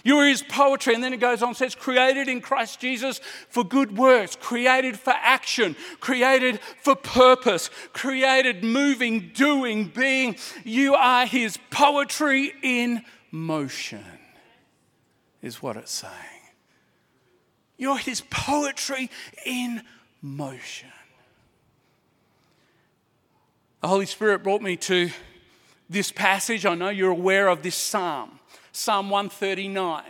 You 0.03 0.17
are 0.17 0.27
his 0.27 0.43
poetry. 0.43 0.93
And 0.93 1.03
then 1.03 1.13
it 1.13 1.19
goes 1.19 1.41
on 1.41 1.55
says, 1.55 1.75
created 1.75 2.27
in 2.27 2.39
Christ 2.39 2.79
Jesus 2.79 3.19
for 3.49 3.63
good 3.63 3.97
works, 3.97 4.35
created 4.35 4.97
for 4.97 5.13
action, 5.15 5.75
created 5.99 6.59
for 6.81 6.95
purpose, 6.95 7.69
created 7.91 8.63
moving, 8.63 9.31
doing, 9.33 9.85
being. 9.85 10.37
You 10.63 10.95
are 10.95 11.25
his 11.25 11.57
poetry 11.69 12.53
in 12.61 13.03
motion, 13.35 14.03
is 15.41 15.61
what 15.61 15.75
it's 15.75 15.91
saying. 15.91 16.13
You're 17.77 17.97
his 17.97 18.21
poetry 18.29 19.11
in 19.45 19.81
motion. 20.21 20.89
The 23.81 23.89
Holy 23.89 24.05
Spirit 24.05 24.41
brought 24.41 24.61
me 24.61 24.77
to 24.77 25.09
this 25.89 26.11
passage. 26.11 26.65
I 26.65 26.75
know 26.75 26.89
you're 26.89 27.11
aware 27.11 27.49
of 27.49 27.61
this 27.61 27.75
psalm, 27.75 28.39
Psalm 28.71 29.09
139. 29.09 30.03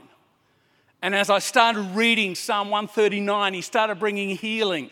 And 1.02 1.16
as 1.16 1.30
I 1.30 1.40
started 1.40 1.82
reading 1.96 2.36
Psalm 2.36 2.70
139, 2.70 3.54
he 3.54 3.62
started 3.62 4.00
bringing 4.00 4.38
healing 4.38 4.92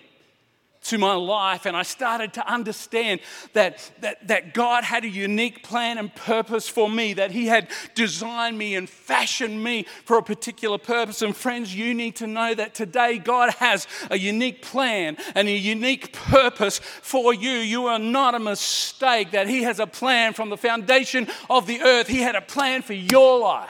to 0.84 0.98
my 0.98 1.16
life, 1.16 1.66
and 1.66 1.76
I 1.76 1.84
started 1.84 2.34
to 2.34 2.52
understand 2.52 3.22
that, 3.54 3.90
that, 4.02 4.28
that 4.28 4.54
God 4.54 4.84
had 4.84 5.04
a 5.06 5.10
unique 5.10 5.64
plan 5.64 5.98
and 5.98 6.14
purpose 6.14 6.68
for 6.68 6.90
me, 6.90 7.14
that 7.14 7.32
He 7.32 7.48
had 7.48 7.70
designed 7.96 8.58
me 8.58 8.76
and 8.76 8.90
fashioned 8.90 9.64
me 9.64 9.86
for 10.06 10.18
a 10.18 10.24
particular 10.24 10.78
purpose. 10.78 11.22
And 11.22 11.36
friends, 11.36 11.74
you 11.74 11.94
need 11.94 12.18
to 12.18 12.28
know 12.28 12.54
that 12.54 12.74
today 12.74 13.18
God 13.18 13.52
has 13.56 13.88
a 14.10 14.18
unique 14.18 14.62
plan 14.62 15.18
and 15.36 15.48
a 15.48 15.52
unique 15.52 16.14
purpose 16.14 16.80
for 16.80 17.34
you. 17.34 17.52
You 17.52 17.88
are 17.88 18.00
not 18.00 18.36
a 18.36 18.40
mistake, 18.40 19.32
that 19.32 19.48
He 19.48 19.64
has 19.64 19.80
a 19.80 19.88
plan 19.88 20.34
from 20.34 20.50
the 20.50 20.58
foundation 20.58 21.28
of 21.50 21.66
the 21.66 21.82
earth, 21.82 22.08
He 22.08 22.20
had 22.20 22.36
a 22.36 22.42
plan 22.42 22.82
for 22.82 22.94
your 22.94 23.40
life. 23.40 23.70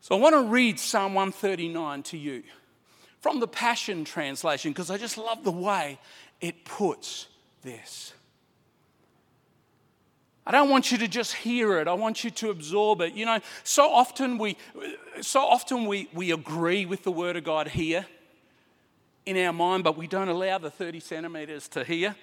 So 0.00 0.16
I 0.16 0.18
want 0.18 0.34
to 0.34 0.42
read 0.42 0.80
Psalm 0.80 1.14
139 1.14 2.02
to 2.04 2.18
you 2.18 2.42
from 3.20 3.40
the 3.40 3.48
Passion 3.48 4.04
Translation 4.04 4.72
because 4.72 4.90
I 4.90 4.96
just 4.96 5.18
love 5.18 5.44
the 5.44 5.52
way 5.52 5.98
it 6.40 6.64
puts 6.64 7.26
this. 7.62 8.14
I 10.46 10.52
don't 10.52 10.70
want 10.70 10.90
you 10.90 10.98
to 10.98 11.06
just 11.06 11.34
hear 11.34 11.78
it. 11.78 11.86
I 11.86 11.92
want 11.92 12.24
you 12.24 12.30
to 12.30 12.50
absorb 12.50 13.02
it. 13.02 13.12
You 13.12 13.26
know, 13.26 13.38
so 13.62 13.92
often 13.92 14.38
we 14.38 14.56
so 15.20 15.40
often 15.40 15.86
we, 15.86 16.08
we 16.12 16.32
agree 16.32 16.86
with 16.86 17.04
the 17.04 17.12
word 17.12 17.36
of 17.36 17.44
God 17.44 17.68
here 17.68 18.06
in 19.26 19.36
our 19.36 19.52
mind, 19.52 19.84
but 19.84 19.96
we 19.96 20.06
don't 20.06 20.28
allow 20.28 20.58
the 20.58 20.70
30 20.70 20.98
centimeters 21.00 21.68
to 21.68 21.84
hear 21.84 22.16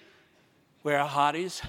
where 0.82 1.00
our 1.00 1.08
heart 1.08 1.36
is. 1.36 1.62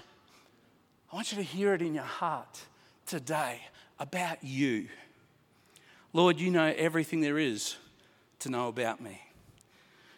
I 1.13 1.17
want 1.17 1.31
you 1.33 1.37
to 1.39 1.45
hear 1.45 1.75
it 1.75 1.83
in 1.83 1.95
your 1.95 2.03
heart 2.03 2.61
today 3.07 3.61
about 3.99 4.43
you. 4.43 4.89
Lord, 6.13 6.41
you 6.41 6.51
know 6.51 6.73
everything 6.77 7.21
there 7.21 7.39
is 7.39 7.77
to 8.41 8.49
know 8.49 8.69
about 8.69 9.01
me. 9.01 9.23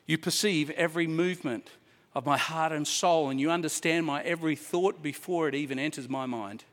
You 0.06 0.18
perceive 0.18 0.70
every 0.70 1.06
movement 1.06 1.68
of 2.14 2.26
my 2.26 2.36
heart 2.36 2.72
and 2.72 2.86
soul, 2.86 3.30
and 3.30 3.40
you 3.40 3.50
understand 3.50 4.06
my 4.06 4.22
every 4.22 4.56
thought 4.56 5.02
before 5.02 5.48
it 5.48 5.54
even 5.54 5.78
enters 5.78 6.08
my 6.08 6.26
mind. 6.26 6.64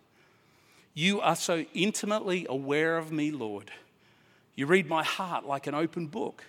You 0.93 1.21
are 1.21 1.35
so 1.35 1.65
intimately 1.73 2.47
aware 2.49 2.97
of 2.97 3.11
me, 3.11 3.29
Lord. 3.29 3.71
You 4.55 4.65
read 4.65 4.89
my 4.89 5.03
heart 5.03 5.45
like 5.45 5.67
an 5.67 5.75
open 5.75 6.07
book, 6.07 6.43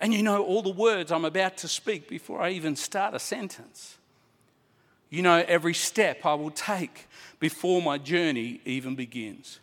and 0.00 0.14
you 0.14 0.22
know 0.22 0.44
all 0.44 0.62
the 0.62 0.70
words 0.70 1.10
I'm 1.10 1.24
about 1.24 1.56
to 1.58 1.68
speak 1.68 2.08
before 2.08 2.40
I 2.40 2.50
even 2.50 2.76
start 2.76 3.14
a 3.14 3.18
sentence. 3.18 3.96
You 5.10 5.22
know 5.22 5.44
every 5.48 5.74
step 5.74 6.24
I 6.24 6.34
will 6.34 6.52
take 6.52 7.08
before 7.40 7.82
my 7.82 7.98
journey 7.98 8.60
even 8.64 8.94
begins. 8.94 9.58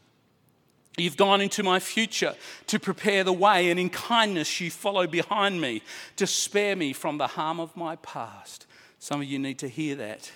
You've 0.98 1.18
gone 1.18 1.42
into 1.42 1.62
my 1.62 1.80
future 1.80 2.36
to 2.68 2.80
prepare 2.80 3.24
the 3.24 3.34
way, 3.34 3.70
and 3.70 3.80
in 3.80 3.90
kindness 3.90 4.62
you 4.62 4.72
follow 4.72 5.08
behind 5.08 5.60
me 5.60 5.82
to 6.16 6.26
spare 6.26 6.76
me 6.76 6.94
from 6.94 7.18
the 7.18 7.28
harm 7.28 7.60
of 7.60 7.76
my 7.76 7.98
past. 7.98 8.66
Some 9.00 9.22
of 9.22 9.28
you 9.28 9.38
need 9.38 9.60
to 9.60 9.68
hear 9.68 9.96
that. 9.96 10.32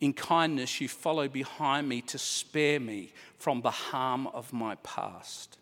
In 0.00 0.12
kindness 0.12 0.80
you 0.80 0.88
follow 0.88 1.28
behind 1.28 1.88
me 1.88 2.00
to 2.02 2.18
spare 2.18 2.80
me 2.80 3.12
from 3.38 3.60
the 3.60 3.70
harm 3.70 4.26
of 4.28 4.52
my 4.52 4.74
past. 4.76 5.58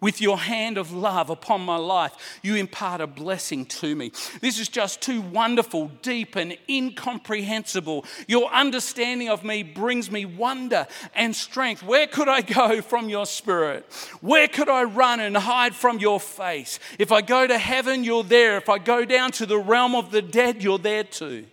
With 0.00 0.20
your 0.20 0.38
hand 0.38 0.78
of 0.78 0.92
love 0.92 1.28
upon 1.28 1.60
my 1.60 1.76
life, 1.76 2.40
you 2.42 2.54
impart 2.54 3.02
a 3.02 3.06
blessing 3.06 3.66
to 3.66 3.94
me. 3.94 4.12
This 4.40 4.58
is 4.58 4.68
just 4.68 5.02
too 5.02 5.20
wonderful, 5.20 5.90
deep, 6.00 6.36
and 6.36 6.56
incomprehensible. 6.68 8.06
Your 8.26 8.50
understanding 8.50 9.28
of 9.28 9.44
me 9.44 9.62
brings 9.62 10.10
me 10.10 10.24
wonder 10.24 10.86
and 11.14 11.36
strength. 11.36 11.82
Where 11.82 12.06
could 12.06 12.28
I 12.28 12.40
go 12.40 12.80
from 12.80 13.10
your 13.10 13.26
spirit? 13.26 13.84
Where 14.22 14.48
could 14.48 14.70
I 14.70 14.84
run 14.84 15.20
and 15.20 15.36
hide 15.36 15.74
from 15.74 15.98
your 15.98 16.18
face? 16.18 16.78
If 16.98 17.12
I 17.12 17.20
go 17.20 17.46
to 17.46 17.58
heaven, 17.58 18.02
you're 18.02 18.24
there. 18.24 18.56
If 18.56 18.70
I 18.70 18.78
go 18.78 19.04
down 19.04 19.32
to 19.32 19.46
the 19.46 19.58
realm 19.58 19.94
of 19.94 20.10
the 20.10 20.22
dead, 20.22 20.62
you're 20.62 20.78
there 20.78 21.04
too. 21.04 21.44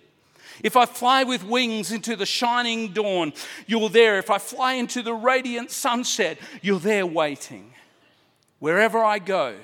If 0.63 0.75
I 0.75 0.85
fly 0.85 1.23
with 1.23 1.43
wings 1.43 1.91
into 1.91 2.15
the 2.15 2.25
shining 2.25 2.93
dawn, 2.93 3.33
you're 3.67 3.89
there. 3.89 4.17
If 4.17 4.29
I 4.29 4.37
fly 4.37 4.73
into 4.73 5.03
the 5.03 5.13
radiant 5.13 5.69
sunset, 5.69 6.39
you're 6.61 6.79
there 6.79 7.05
waiting. 7.05 7.73
Wherever 8.59 9.03
I 9.03 9.19
go, 9.19 9.55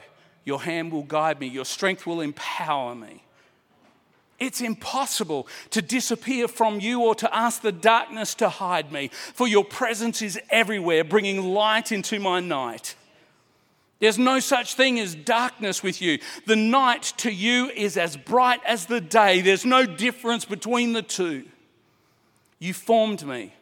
your 0.45 0.61
hand 0.61 0.91
will 0.91 1.03
guide 1.03 1.39
me, 1.39 1.47
your 1.47 1.65
strength 1.65 2.05
will 2.05 2.21
empower 2.21 2.95
me. 2.95 3.23
It's 4.39 4.61
impossible 4.61 5.47
to 5.69 5.81
disappear 5.81 6.47
from 6.47 6.79
you 6.79 7.01
or 7.01 7.15
to 7.15 7.33
ask 7.35 7.61
the 7.61 7.71
darkness 7.71 8.35
to 8.35 8.49
hide 8.49 8.91
me, 8.91 9.09
for 9.13 9.47
your 9.47 9.63
presence 9.63 10.21
is 10.21 10.39
everywhere, 10.49 11.03
bringing 11.03 11.53
light 11.53 11.91
into 11.91 12.19
my 12.19 12.39
night. 12.39 12.95
There's 13.99 14.19
no 14.19 14.41
such 14.41 14.73
thing 14.73 14.99
as 14.99 15.15
darkness 15.15 15.81
with 15.81 16.01
you. 16.01 16.19
The 16.45 16.57
night 16.57 17.13
to 17.17 17.31
you 17.31 17.69
is 17.69 17.95
as 17.95 18.17
bright 18.17 18.59
as 18.65 18.85
the 18.85 18.99
day. 18.99 19.39
There's 19.39 19.63
no 19.63 19.85
difference 19.85 20.43
between 20.43 20.91
the 20.91 21.01
two. 21.01 21.45
You 22.59 22.73
formed 22.73 23.25
me. 23.25 23.53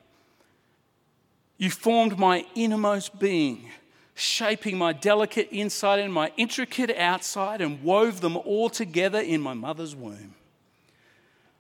You 1.59 1.69
formed 1.69 2.17
my 2.17 2.43
innermost 2.55 3.19
being 3.19 3.69
shaping 4.15 4.77
my 4.77 4.93
delicate 4.93 5.49
inside 5.51 5.99
and 5.99 6.13
my 6.13 6.31
intricate 6.37 6.95
outside 6.97 7.61
and 7.61 7.83
wove 7.83 8.21
them 8.21 8.37
all 8.37 8.69
together 8.69 9.19
in 9.19 9.41
my 9.41 9.53
mother's 9.53 9.95
womb. 9.95 10.35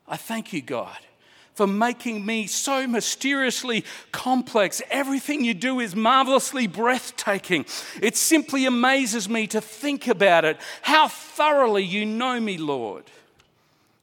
I 0.07 0.17
thank 0.17 0.51
you, 0.51 0.61
God, 0.61 0.97
for 1.53 1.65
making 1.65 2.25
me 2.25 2.47
so 2.47 2.85
mysteriously 2.85 3.85
complex. 4.11 4.81
Everything 4.89 5.43
you 5.45 5.53
do 5.53 5.79
is 5.79 5.95
marvelously 5.95 6.67
breathtaking. 6.67 7.65
It 8.01 8.17
simply 8.17 8.65
amazes 8.65 9.29
me 9.29 9.47
to 9.47 9.61
think 9.61 10.07
about 10.07 10.43
it, 10.43 10.57
how 10.81 11.07
thoroughly 11.07 11.83
you 11.83 12.05
know 12.05 12.39
me, 12.39 12.57
Lord. 12.57 13.05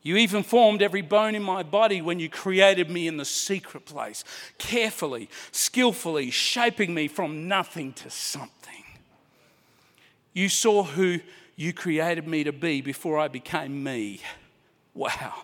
You 0.02 0.16
even 0.16 0.42
formed 0.42 0.80
every 0.80 1.02
bone 1.02 1.34
in 1.34 1.42
my 1.42 1.62
body 1.62 2.00
when 2.00 2.20
you 2.20 2.28
created 2.28 2.88
me 2.88 3.08
in 3.08 3.16
the 3.16 3.24
secret 3.24 3.84
place, 3.84 4.24
carefully, 4.56 5.28
skillfully 5.50 6.30
shaping 6.30 6.94
me 6.94 7.08
from 7.08 7.48
nothing 7.48 7.92
to 7.94 8.10
something. 8.10 8.84
You 10.32 10.48
saw 10.48 10.84
who 10.84 11.18
you 11.56 11.72
created 11.72 12.28
me 12.28 12.44
to 12.44 12.52
be 12.52 12.80
before 12.80 13.18
I 13.18 13.26
became 13.26 13.82
me. 13.82 14.20
Wow. 14.94 15.42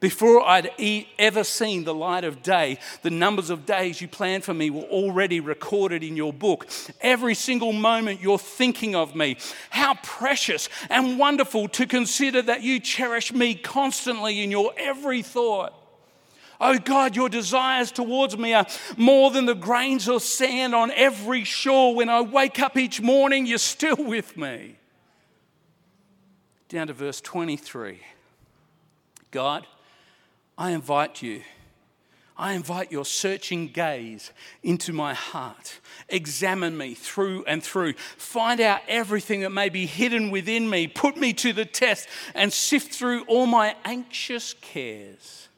Before 0.00 0.46
I'd 0.46 0.70
ever 1.18 1.42
seen 1.42 1.82
the 1.82 1.94
light 1.94 2.22
of 2.22 2.40
day, 2.40 2.78
the 3.02 3.10
numbers 3.10 3.50
of 3.50 3.66
days 3.66 4.00
you 4.00 4.06
planned 4.06 4.44
for 4.44 4.54
me 4.54 4.70
were 4.70 4.82
already 4.82 5.40
recorded 5.40 6.04
in 6.04 6.16
your 6.16 6.32
book. 6.32 6.68
Every 7.00 7.34
single 7.34 7.72
moment 7.72 8.20
you're 8.20 8.38
thinking 8.38 8.94
of 8.94 9.16
me. 9.16 9.38
How 9.70 9.94
precious 10.04 10.68
and 10.88 11.18
wonderful 11.18 11.66
to 11.70 11.84
consider 11.84 12.42
that 12.42 12.62
you 12.62 12.78
cherish 12.78 13.32
me 13.32 13.56
constantly 13.56 14.40
in 14.40 14.52
your 14.52 14.72
every 14.78 15.22
thought. 15.22 15.74
Oh 16.60 16.78
God, 16.78 17.16
your 17.16 17.28
desires 17.28 17.90
towards 17.90 18.38
me 18.38 18.54
are 18.54 18.66
more 18.96 19.32
than 19.32 19.46
the 19.46 19.54
grains 19.54 20.08
of 20.08 20.22
sand 20.22 20.76
on 20.76 20.92
every 20.92 21.42
shore. 21.42 21.96
When 21.96 22.08
I 22.08 22.20
wake 22.20 22.60
up 22.60 22.76
each 22.76 23.00
morning, 23.00 23.46
you're 23.46 23.58
still 23.58 23.96
with 23.96 24.36
me. 24.36 24.76
Down 26.68 26.86
to 26.86 26.92
verse 26.92 27.20
23. 27.20 28.00
God, 29.30 29.66
I 30.58 30.72
invite 30.72 31.22
you. 31.22 31.42
I 32.36 32.52
invite 32.52 32.92
your 32.92 33.04
searching 33.04 33.68
gaze 33.68 34.32
into 34.62 34.92
my 34.92 35.14
heart. 35.14 35.80
Examine 36.08 36.76
me 36.76 36.94
through 36.94 37.44
and 37.46 37.62
through. 37.62 37.94
Find 37.94 38.60
out 38.60 38.80
everything 38.88 39.40
that 39.40 39.50
may 39.50 39.68
be 39.68 39.86
hidden 39.86 40.30
within 40.30 40.68
me. 40.68 40.88
Put 40.88 41.16
me 41.16 41.32
to 41.34 41.52
the 41.52 41.64
test 41.64 42.08
and 42.34 42.52
sift 42.52 42.92
through 42.92 43.24
all 43.24 43.46
my 43.46 43.76
anxious 43.84 44.54
cares. 44.60 45.48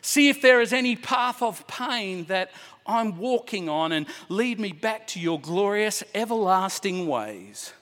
See 0.00 0.28
if 0.28 0.42
there 0.42 0.60
is 0.60 0.72
any 0.72 0.94
path 0.96 1.42
of 1.42 1.66
pain 1.66 2.24
that 2.24 2.50
I'm 2.84 3.18
walking 3.18 3.68
on 3.68 3.90
and 3.90 4.06
lead 4.28 4.60
me 4.60 4.70
back 4.70 5.06
to 5.08 5.20
your 5.20 5.40
glorious, 5.40 6.04
everlasting 6.14 7.08
ways. 7.08 7.72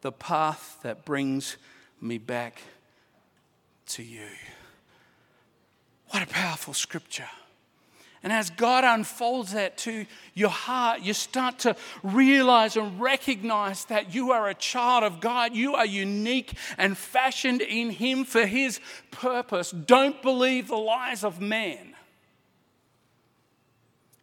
The 0.00 0.12
path 0.12 0.78
that 0.82 1.04
brings 1.04 1.56
me 2.00 2.18
back 2.18 2.62
to 3.88 4.02
you. 4.02 4.26
What 6.10 6.22
a 6.22 6.26
powerful 6.26 6.74
scripture. 6.74 7.28
And 8.22 8.32
as 8.32 8.50
God 8.50 8.82
unfolds 8.84 9.52
that 9.52 9.78
to 9.78 10.04
your 10.34 10.50
heart, 10.50 11.02
you 11.02 11.14
start 11.14 11.60
to 11.60 11.76
realize 12.02 12.76
and 12.76 13.00
recognize 13.00 13.84
that 13.86 14.12
you 14.12 14.32
are 14.32 14.48
a 14.48 14.54
child 14.54 15.04
of 15.04 15.20
God. 15.20 15.54
You 15.54 15.74
are 15.76 15.86
unique 15.86 16.54
and 16.76 16.98
fashioned 16.98 17.60
in 17.60 17.90
Him 17.90 18.24
for 18.24 18.44
His 18.44 18.80
purpose. 19.12 19.70
Don't 19.70 20.20
believe 20.20 20.68
the 20.68 20.76
lies 20.76 21.22
of 21.22 21.40
man. 21.40 21.94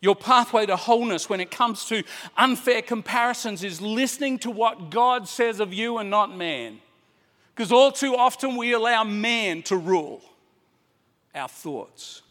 Your 0.01 0.15
pathway 0.15 0.65
to 0.65 0.75
wholeness 0.75 1.29
when 1.29 1.39
it 1.39 1.49
comes 1.49 1.85
to 1.85 2.03
unfair 2.37 2.81
comparisons 2.81 3.63
is 3.63 3.79
listening 3.79 4.39
to 4.39 4.51
what 4.51 4.91
God 4.91 5.27
says 5.27 5.61
of 5.61 5.73
you 5.73 5.99
and 5.99 6.09
not 6.09 6.35
man. 6.35 6.79
Because 7.55 7.71
all 7.71 7.93
too 7.93 8.15
often 8.15 8.57
we 8.57 8.73
allow 8.73 9.05
man 9.05 9.63
to 9.63 9.77
rule 9.77 10.21
our 11.35 11.49
thoughts. 11.49 12.21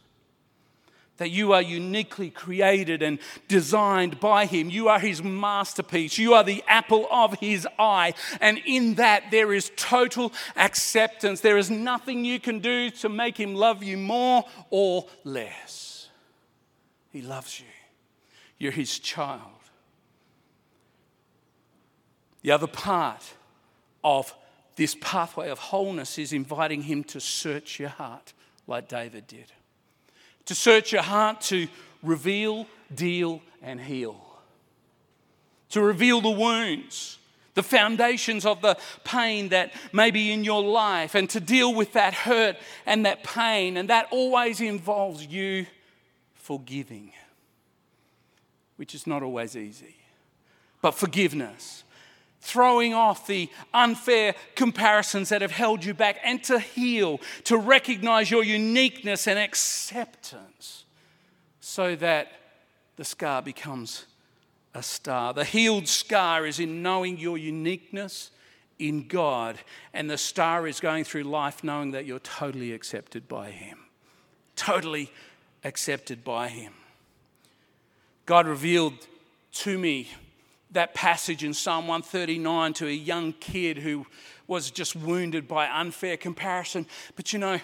That 1.19 1.31
you 1.31 1.53
are 1.53 1.63
uniquely 1.63 2.29
created 2.29 3.01
and 3.01 3.21
designed 3.47 4.19
by 4.19 4.47
Him. 4.47 4.69
You 4.69 4.89
are 4.89 4.99
His 4.99 5.23
masterpiece. 5.23 6.19
You 6.19 6.35
are 6.35 6.43
the 6.43 6.65
apple 6.67 7.07
of 7.09 7.39
His 7.39 7.69
eye. 7.79 8.15
And 8.41 8.61
in 8.67 8.95
that, 8.95 9.31
there 9.31 9.55
is 9.55 9.71
total 9.77 10.33
acceptance. 10.57 11.41
There 11.41 11.57
is 11.57 11.71
nothing 11.71 12.25
you 12.25 12.41
can 12.41 12.59
do 12.59 12.91
to 12.91 13.09
make 13.09 13.39
Him 13.39 13.55
love 13.55 13.83
you 13.85 13.97
more 13.97 14.45
or 14.71 15.07
less. 15.23 16.09
He 17.11 17.23
loves 17.23 17.61
you. 17.61 17.67
You're 18.59 18.73
His 18.73 18.99
child. 18.99 19.41
The 22.43 22.51
other 22.51 22.67
part 22.67 23.35
of 24.03 24.35
this 24.75 24.97
pathway 25.01 25.49
of 25.49 25.61
wholeness 25.61 26.19
is 26.19 26.33
inviting 26.33 26.83
Him 26.83 27.05
to 27.05 27.21
search 27.21 27.79
your 27.79 27.91
heart 27.91 28.33
like 28.67 28.89
David 28.89 29.27
did. 29.27 29.53
To 30.47 30.55
search 30.55 30.93
your 30.93 31.03
heart, 31.03 31.41
to 31.43 31.69
reveal, 32.03 32.67
deal, 32.95 33.43
and 33.63 33.81
heal. 33.81 34.21
To 35.71 35.81
reveal 35.81 36.21
the 36.21 36.31
wounds, 36.31 37.19
the 37.55 37.63
foundations 37.63 38.45
of 38.45 38.61
the 38.61 38.77
pain 39.05 39.49
that 39.49 39.73
may 39.93 40.11
be 40.11 40.33
in 40.33 40.45
your 40.45 40.63
life, 40.63 41.15
and 41.15 41.29
to 41.31 41.41
deal 41.41 41.75
with 41.75 41.93
that 41.95 42.15
hurt 42.15 42.57
and 42.87 43.07
that 43.07 43.25
pain. 43.25 43.77
And 43.77 43.89
that 43.91 44.09
always 44.11 44.61
involves 44.61 45.27
you 45.27 45.67
forgiving, 46.35 47.13
which 48.77 48.95
is 48.95 49.07
not 49.07 49.23
always 49.23 49.57
easy. 49.57 49.97
But 50.83 50.93
forgiveness 50.93 51.85
throwing 52.45 52.93
off 52.93 53.27
the 53.27 53.49
unfair 53.73 54.35
comparisons 54.55 55.31
that 55.31 55.41
have 55.41 55.51
held 55.51 55.83
you 55.83 55.95
back, 55.95 56.19
and 56.23 56.45
to 56.45 56.59
heal, 56.61 57.19
to 57.45 57.57
recognize 57.57 58.31
your 58.31 58.45
uniqueness 58.45 59.27
and 59.27 59.39
acceptance 59.39 60.85
so 61.61 61.97
that 61.97 62.33
the 62.97 63.05
scar 63.05 63.41
becomes 63.41 64.05
a 64.75 64.83
star. 64.83 65.33
The 65.33 65.45
healed 65.45 65.89
scar 65.89 66.45
is 66.45 66.61
in 66.61 66.83
knowing 66.83 67.17
your 67.17 67.39
uniqueness 67.39 68.31
in 68.79 69.09
God, 69.09 69.57
and 69.95 70.11
the 70.11 70.19
star 70.19 70.69
is 70.69 70.81
going 70.81 71.05
through 71.05 71.23
life 71.23 71.65
knowing 71.65 71.93
that 71.93 72.05
you're 72.05 72.19
totally 72.19 72.73
accepted 72.73 73.27
by 73.27 73.53
Him. 73.53 73.79
Totally 74.55 75.11
accepted 75.65 76.23
by 76.25 76.49
Him. 76.49 76.75
God 78.27 78.47
revealed 78.47 78.95
to 79.53 79.79
me 79.79 80.11
that 80.75 80.93
passage 80.93 81.43
in 81.43 81.55
Psalm 81.55 81.87
139 81.89 82.75
to 82.75 82.87
a 82.87 82.91
young 82.91 83.33
kid 83.35 83.79
who 83.79 84.07
was 84.47 84.71
just 84.71 84.95
wounded 84.95 85.49
by 85.49 85.69
unfair 85.69 86.17
comparison. 86.17 86.87
But 87.17 87.33
you 87.33 87.39
know, 87.39 87.61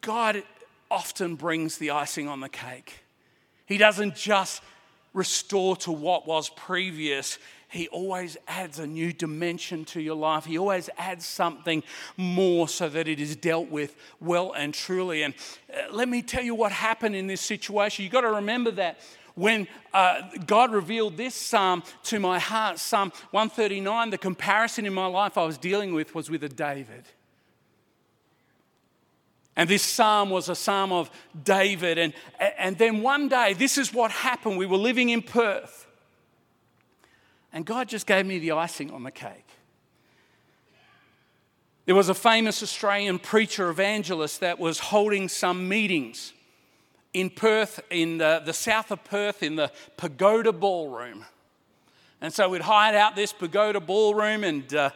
God 0.00 0.42
often 0.90 1.34
brings 1.34 1.78
the 1.78 1.90
icing 1.90 2.28
on 2.28 2.40
the 2.40 2.48
cake. 2.48 3.00
He 3.66 3.76
doesn't 3.76 4.14
just 4.14 4.62
restore 5.12 5.76
to 5.76 5.90
what 5.90 6.26
was 6.26 6.48
previous, 6.50 7.38
He 7.68 7.88
always 7.88 8.36
adds 8.46 8.78
a 8.78 8.86
new 8.86 9.12
dimension 9.12 9.84
to 9.86 10.00
your 10.00 10.14
life. 10.14 10.44
He 10.44 10.56
always 10.56 10.88
adds 10.96 11.26
something 11.26 11.82
more 12.16 12.68
so 12.68 12.88
that 12.88 13.08
it 13.08 13.18
is 13.18 13.34
dealt 13.34 13.68
with 13.68 13.96
well 14.20 14.52
and 14.52 14.72
truly. 14.72 15.22
And 15.22 15.34
uh, 15.74 15.92
let 15.92 16.08
me 16.08 16.22
tell 16.22 16.44
you 16.44 16.54
what 16.54 16.70
happened 16.70 17.16
in 17.16 17.26
this 17.26 17.40
situation. 17.40 18.04
You've 18.04 18.12
got 18.12 18.20
to 18.20 18.32
remember 18.32 18.70
that 18.72 19.00
when 19.36 19.68
uh, 19.92 20.22
God 20.46 20.72
revealed 20.72 21.16
this 21.16 21.34
psalm 21.34 21.82
to 22.04 22.18
my 22.18 22.38
heart, 22.38 22.78
Psalm 22.78 23.12
139, 23.30 24.10
the 24.10 24.18
comparison 24.18 24.86
in 24.86 24.94
my 24.94 25.06
life 25.06 25.38
I 25.38 25.44
was 25.44 25.58
dealing 25.58 25.94
with 25.94 26.14
was 26.14 26.30
with 26.30 26.42
a 26.42 26.48
David. 26.48 27.04
And 29.54 29.68
this 29.68 29.82
psalm 29.82 30.30
was 30.30 30.48
a 30.48 30.54
psalm 30.54 30.90
of 30.90 31.10
David. 31.44 31.98
And, 31.98 32.14
and 32.58 32.78
then 32.78 33.02
one 33.02 33.28
day, 33.28 33.52
this 33.52 33.76
is 33.78 33.92
what 33.92 34.10
happened. 34.10 34.58
We 34.58 34.66
were 34.66 34.76
living 34.78 35.10
in 35.10 35.20
Perth. 35.22 35.86
And 37.52 37.64
God 37.64 37.88
just 37.88 38.06
gave 38.06 38.24
me 38.26 38.38
the 38.38 38.52
icing 38.52 38.90
on 38.90 39.02
the 39.02 39.10
cake. 39.10 39.46
There 41.84 41.94
was 41.94 42.08
a 42.08 42.14
famous 42.14 42.62
Australian 42.62 43.18
preacher 43.18 43.68
evangelist 43.68 44.40
that 44.40 44.58
was 44.58 44.78
holding 44.78 45.28
some 45.28 45.68
meetings 45.68 46.32
in 47.16 47.30
Perth, 47.30 47.80
in 47.88 48.18
the, 48.18 48.42
the 48.44 48.52
south 48.52 48.90
of 48.90 49.02
Perth, 49.02 49.42
in 49.42 49.56
the 49.56 49.72
Pagoda 49.96 50.52
Ballroom. 50.52 51.24
And 52.20 52.30
so 52.30 52.50
we'd 52.50 52.60
hired 52.60 52.94
out 52.94 53.16
this 53.16 53.32
Pagoda 53.32 53.80
Ballroom, 53.80 54.44
and 54.44 54.74
uh, 54.74 54.78
uh, 54.78 54.90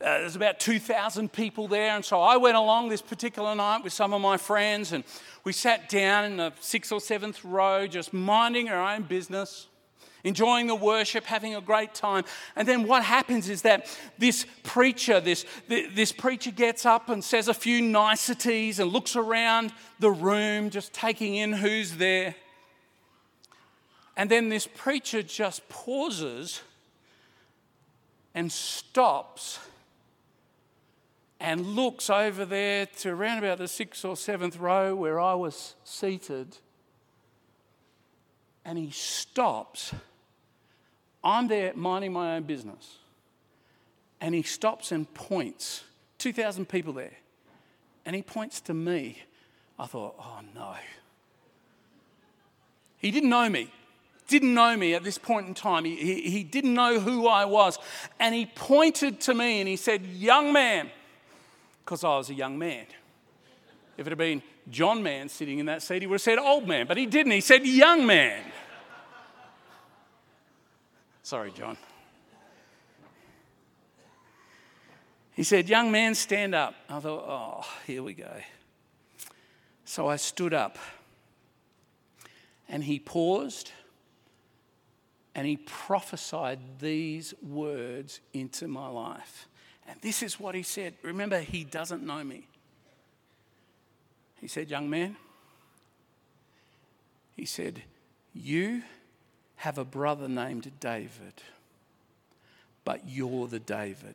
there's 0.00 0.34
about 0.34 0.58
2,000 0.58 1.32
people 1.32 1.68
there. 1.68 1.94
And 1.94 2.04
so 2.04 2.20
I 2.20 2.36
went 2.38 2.56
along 2.56 2.88
this 2.88 3.00
particular 3.00 3.54
night 3.54 3.84
with 3.84 3.92
some 3.92 4.12
of 4.12 4.20
my 4.20 4.36
friends, 4.36 4.90
and 4.90 5.04
we 5.44 5.52
sat 5.52 5.88
down 5.88 6.24
in 6.24 6.38
the 6.38 6.52
sixth 6.58 6.90
or 6.90 7.00
seventh 7.00 7.44
row, 7.44 7.86
just 7.86 8.12
minding 8.12 8.68
our 8.68 8.92
own 8.92 9.02
business 9.02 9.68
enjoying 10.24 10.66
the 10.66 10.74
worship, 10.74 11.24
having 11.24 11.54
a 11.54 11.60
great 11.60 11.94
time. 11.94 12.24
And 12.56 12.66
then 12.66 12.86
what 12.86 13.04
happens 13.04 13.48
is 13.48 13.62
that 13.62 13.86
this 14.18 14.46
preacher, 14.62 15.20
this, 15.20 15.44
this 15.68 16.12
preacher 16.12 16.50
gets 16.50 16.84
up 16.84 17.08
and 17.08 17.22
says 17.22 17.48
a 17.48 17.54
few 17.54 17.80
niceties 17.82 18.78
and 18.78 18.92
looks 18.92 19.16
around 19.16 19.72
the 19.98 20.10
room, 20.10 20.70
just 20.70 20.92
taking 20.92 21.34
in 21.34 21.52
who's 21.52 21.96
there. 21.96 22.34
And 24.16 24.30
then 24.30 24.48
this 24.48 24.66
preacher 24.66 25.22
just 25.22 25.68
pauses 25.68 26.62
and 28.34 28.50
stops 28.52 29.58
and 31.40 31.64
looks 31.64 32.10
over 32.10 32.44
there 32.44 32.84
to 32.84 33.10
around 33.10 33.38
about 33.38 33.58
the 33.58 33.66
sixth 33.66 34.04
or 34.04 34.16
seventh 34.16 34.58
row 34.58 34.94
where 34.94 35.18
I 35.18 35.34
was 35.34 35.74
seated. 35.84 36.58
And 38.64 38.76
he 38.76 38.90
stops 38.90 39.94
I'm 41.22 41.48
there 41.48 41.72
minding 41.74 42.12
my 42.12 42.36
own 42.36 42.44
business. 42.44 42.98
And 44.20 44.34
he 44.34 44.42
stops 44.42 44.92
and 44.92 45.12
points, 45.14 45.84
2,000 46.18 46.68
people 46.68 46.92
there, 46.92 47.16
and 48.04 48.14
he 48.14 48.22
points 48.22 48.60
to 48.62 48.74
me. 48.74 49.22
I 49.78 49.86
thought, 49.86 50.14
oh 50.18 50.40
no. 50.54 50.74
He 52.98 53.10
didn't 53.10 53.30
know 53.30 53.48
me, 53.48 53.70
didn't 54.28 54.52
know 54.52 54.76
me 54.76 54.94
at 54.94 55.04
this 55.04 55.16
point 55.16 55.48
in 55.48 55.54
time. 55.54 55.84
He, 55.84 55.96
he, 55.96 56.30
he 56.30 56.44
didn't 56.44 56.74
know 56.74 57.00
who 57.00 57.26
I 57.26 57.46
was. 57.46 57.78
And 58.18 58.34
he 58.34 58.46
pointed 58.46 59.20
to 59.22 59.34
me 59.34 59.60
and 59.60 59.68
he 59.68 59.76
said, 59.76 60.04
Young 60.04 60.52
man, 60.52 60.90
because 61.84 62.04
I 62.04 62.16
was 62.16 62.30
a 62.30 62.34
young 62.34 62.58
man. 62.58 62.86
If 63.96 64.06
it 64.06 64.10
had 64.10 64.18
been 64.18 64.42
John 64.70 65.02
Man 65.02 65.28
sitting 65.28 65.58
in 65.58 65.66
that 65.66 65.82
seat, 65.82 66.02
he 66.02 66.06
would 66.06 66.14
have 66.14 66.22
said 66.22 66.38
old 66.38 66.66
man, 66.66 66.86
but 66.86 66.96
he 66.96 67.06
didn't. 67.06 67.32
He 67.32 67.40
said 67.40 67.66
young 67.66 68.06
man. 68.06 68.40
Sorry, 71.30 71.52
John. 71.52 71.76
He 75.32 75.44
said, 75.44 75.68
Young 75.68 75.92
man, 75.92 76.16
stand 76.16 76.56
up. 76.56 76.74
I 76.88 76.98
thought, 76.98 77.24
Oh, 77.24 77.70
here 77.86 78.02
we 78.02 78.14
go. 78.14 78.32
So 79.84 80.08
I 80.08 80.16
stood 80.16 80.52
up 80.52 80.76
and 82.68 82.82
he 82.82 82.98
paused 82.98 83.70
and 85.36 85.46
he 85.46 85.56
prophesied 85.56 86.58
these 86.80 87.32
words 87.40 88.18
into 88.32 88.66
my 88.66 88.88
life. 88.88 89.46
And 89.86 90.00
this 90.00 90.24
is 90.24 90.40
what 90.40 90.56
he 90.56 90.64
said. 90.64 90.94
Remember, 91.02 91.38
he 91.38 91.62
doesn't 91.62 92.02
know 92.04 92.24
me. 92.24 92.48
He 94.40 94.48
said, 94.48 94.68
Young 94.68 94.90
man, 94.90 95.14
he 97.36 97.44
said, 97.44 97.84
You 98.34 98.82
have 99.60 99.76
a 99.76 99.84
brother 99.84 100.26
named 100.26 100.70
David, 100.80 101.34
but 102.82 103.06
you're 103.06 103.46
the 103.46 103.58
David. 103.58 104.14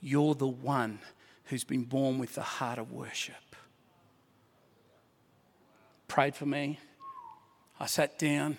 You're 0.00 0.34
the 0.34 0.46
one 0.46 1.00
who's 1.44 1.64
been 1.64 1.84
born 1.84 2.18
with 2.18 2.34
the 2.34 2.42
heart 2.42 2.78
of 2.78 2.92
worship. 2.92 3.34
Prayed 6.08 6.34
for 6.34 6.46
me. 6.46 6.78
I 7.78 7.84
sat 7.84 8.18
down. 8.18 8.56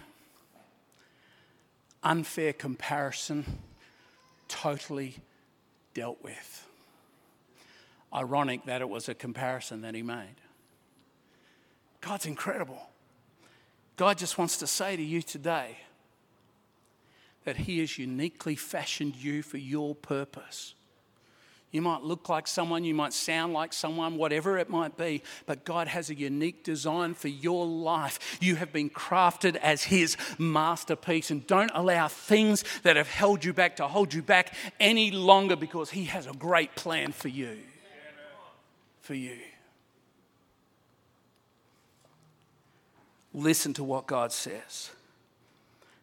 Unfair 2.03 2.53
comparison, 2.53 3.43
totally 4.47 5.15
dealt 5.95 6.23
with 6.23 6.67
ironic 8.13 8.65
that 8.65 8.81
it 8.81 8.89
was 8.89 9.09
a 9.09 9.15
comparison 9.15 9.81
that 9.81 9.95
he 9.95 10.03
made. 10.03 10.35
God's 11.99 12.27
incredible. 12.27 12.89
God 13.97 14.17
just 14.17 14.37
wants 14.37 14.57
to 14.57 14.67
say 14.67 14.95
to 14.95 15.03
you 15.03 15.21
today 15.21 15.77
that 17.43 17.57
He 17.57 17.79
has 17.79 17.97
uniquely 17.97 18.55
fashioned 18.55 19.15
you 19.15 19.41
for 19.43 19.57
your 19.57 19.95
purpose. 19.95 20.75
You 21.71 21.81
might 21.81 22.01
look 22.01 22.29
like 22.29 22.47
someone, 22.47 22.85
you 22.85 22.95
might 22.95 23.11
sound 23.11 23.53
like 23.53 23.73
someone, 23.73 24.15
whatever 24.15 24.57
it 24.57 24.69
might 24.69 24.95
be, 24.95 25.21
but 25.45 25.65
God 25.65 25.89
has 25.89 26.09
a 26.09 26.15
unique 26.15 26.63
design 26.63 27.13
for 27.13 27.27
your 27.27 27.65
life. 27.65 28.37
You 28.39 28.55
have 28.55 28.71
been 28.71 28.89
crafted 28.89 29.57
as 29.57 29.83
His 29.83 30.15
masterpiece, 30.37 31.29
and 31.29 31.45
don't 31.45 31.71
allow 31.73 32.07
things 32.07 32.63
that 32.83 32.95
have 32.95 33.09
held 33.09 33.43
you 33.43 33.51
back 33.51 33.75
to 33.77 33.87
hold 33.87 34.13
you 34.13 34.21
back 34.21 34.53
any 34.79 35.11
longer 35.11 35.57
because 35.57 35.89
He 35.89 36.05
has 36.05 36.25
a 36.25 36.33
great 36.33 36.75
plan 36.75 37.11
for 37.11 37.27
you 37.27 37.57
for 39.01 39.13
you. 39.13 39.37
Listen 43.37 43.71
to 43.75 43.83
what 43.83 44.07
God 44.07 44.31
says. 44.31 44.89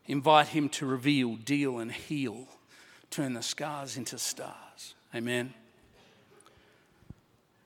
Invite 0.06 0.48
Him 0.48 0.68
to 0.68 0.86
reveal, 0.86 1.34
deal, 1.34 1.80
and 1.80 1.90
heal, 1.90 2.46
turn 3.10 3.32
the 3.32 3.42
scars 3.42 3.96
into 3.96 4.18
stars. 4.18 4.94
Amen. 5.12 5.52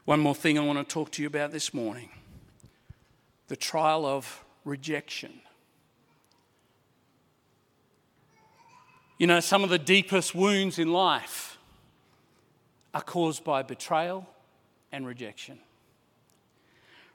One 0.07 0.21
more 0.21 0.35
thing 0.35 0.59
I 0.59 0.65
want 0.65 0.79
to 0.79 0.91
talk 0.91 1.11
to 1.13 1.23
you 1.23 1.29
about 1.29 1.53
this 1.53 1.75
morning 1.75 2.09
the 3.49 3.57
trial 3.57 4.07
of 4.07 4.43
rejection. 4.65 5.41
You 9.19 9.27
know, 9.27 9.41
some 9.41 9.65
of 9.65 9.69
the 9.69 9.79
deepest 9.79 10.35
wounds 10.35 10.79
in 10.79 10.95
life 10.95 11.59
are 12.95 13.03
caused 13.03 13.45
by 13.45 13.63
betrayal 13.63 14.27
and 14.93 15.07
rejection. 15.07 15.59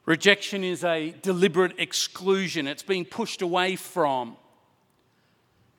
Rejection 0.06 0.64
is 0.64 0.84
a 0.84 1.12
deliberate 1.22 1.80
exclusion, 1.80 2.68
it's 2.68 2.84
being 2.84 3.06
pushed 3.06 3.42
away 3.42 3.76
from. 3.76 4.38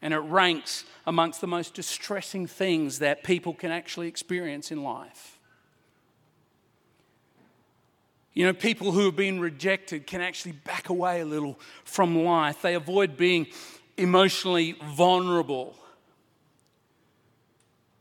And 0.00 0.12
it 0.12 0.18
ranks 0.18 0.84
amongst 1.06 1.40
the 1.40 1.46
most 1.46 1.72
distressing 1.72 2.46
things 2.46 2.98
that 2.98 3.24
people 3.24 3.54
can 3.54 3.70
actually 3.70 4.06
experience 4.08 4.70
in 4.70 4.82
life. 4.82 5.38
You 8.34 8.44
know, 8.44 8.52
people 8.52 8.92
who 8.92 9.06
have 9.06 9.16
been 9.16 9.40
rejected 9.40 10.06
can 10.06 10.20
actually 10.20 10.52
back 10.52 10.88
away 10.88 11.20
a 11.20 11.24
little 11.24 11.58
from 11.84 12.24
life. 12.24 12.60
They 12.62 12.74
avoid 12.74 13.16
being 13.16 13.46
emotionally 13.96 14.76
vulnerable. 14.96 15.76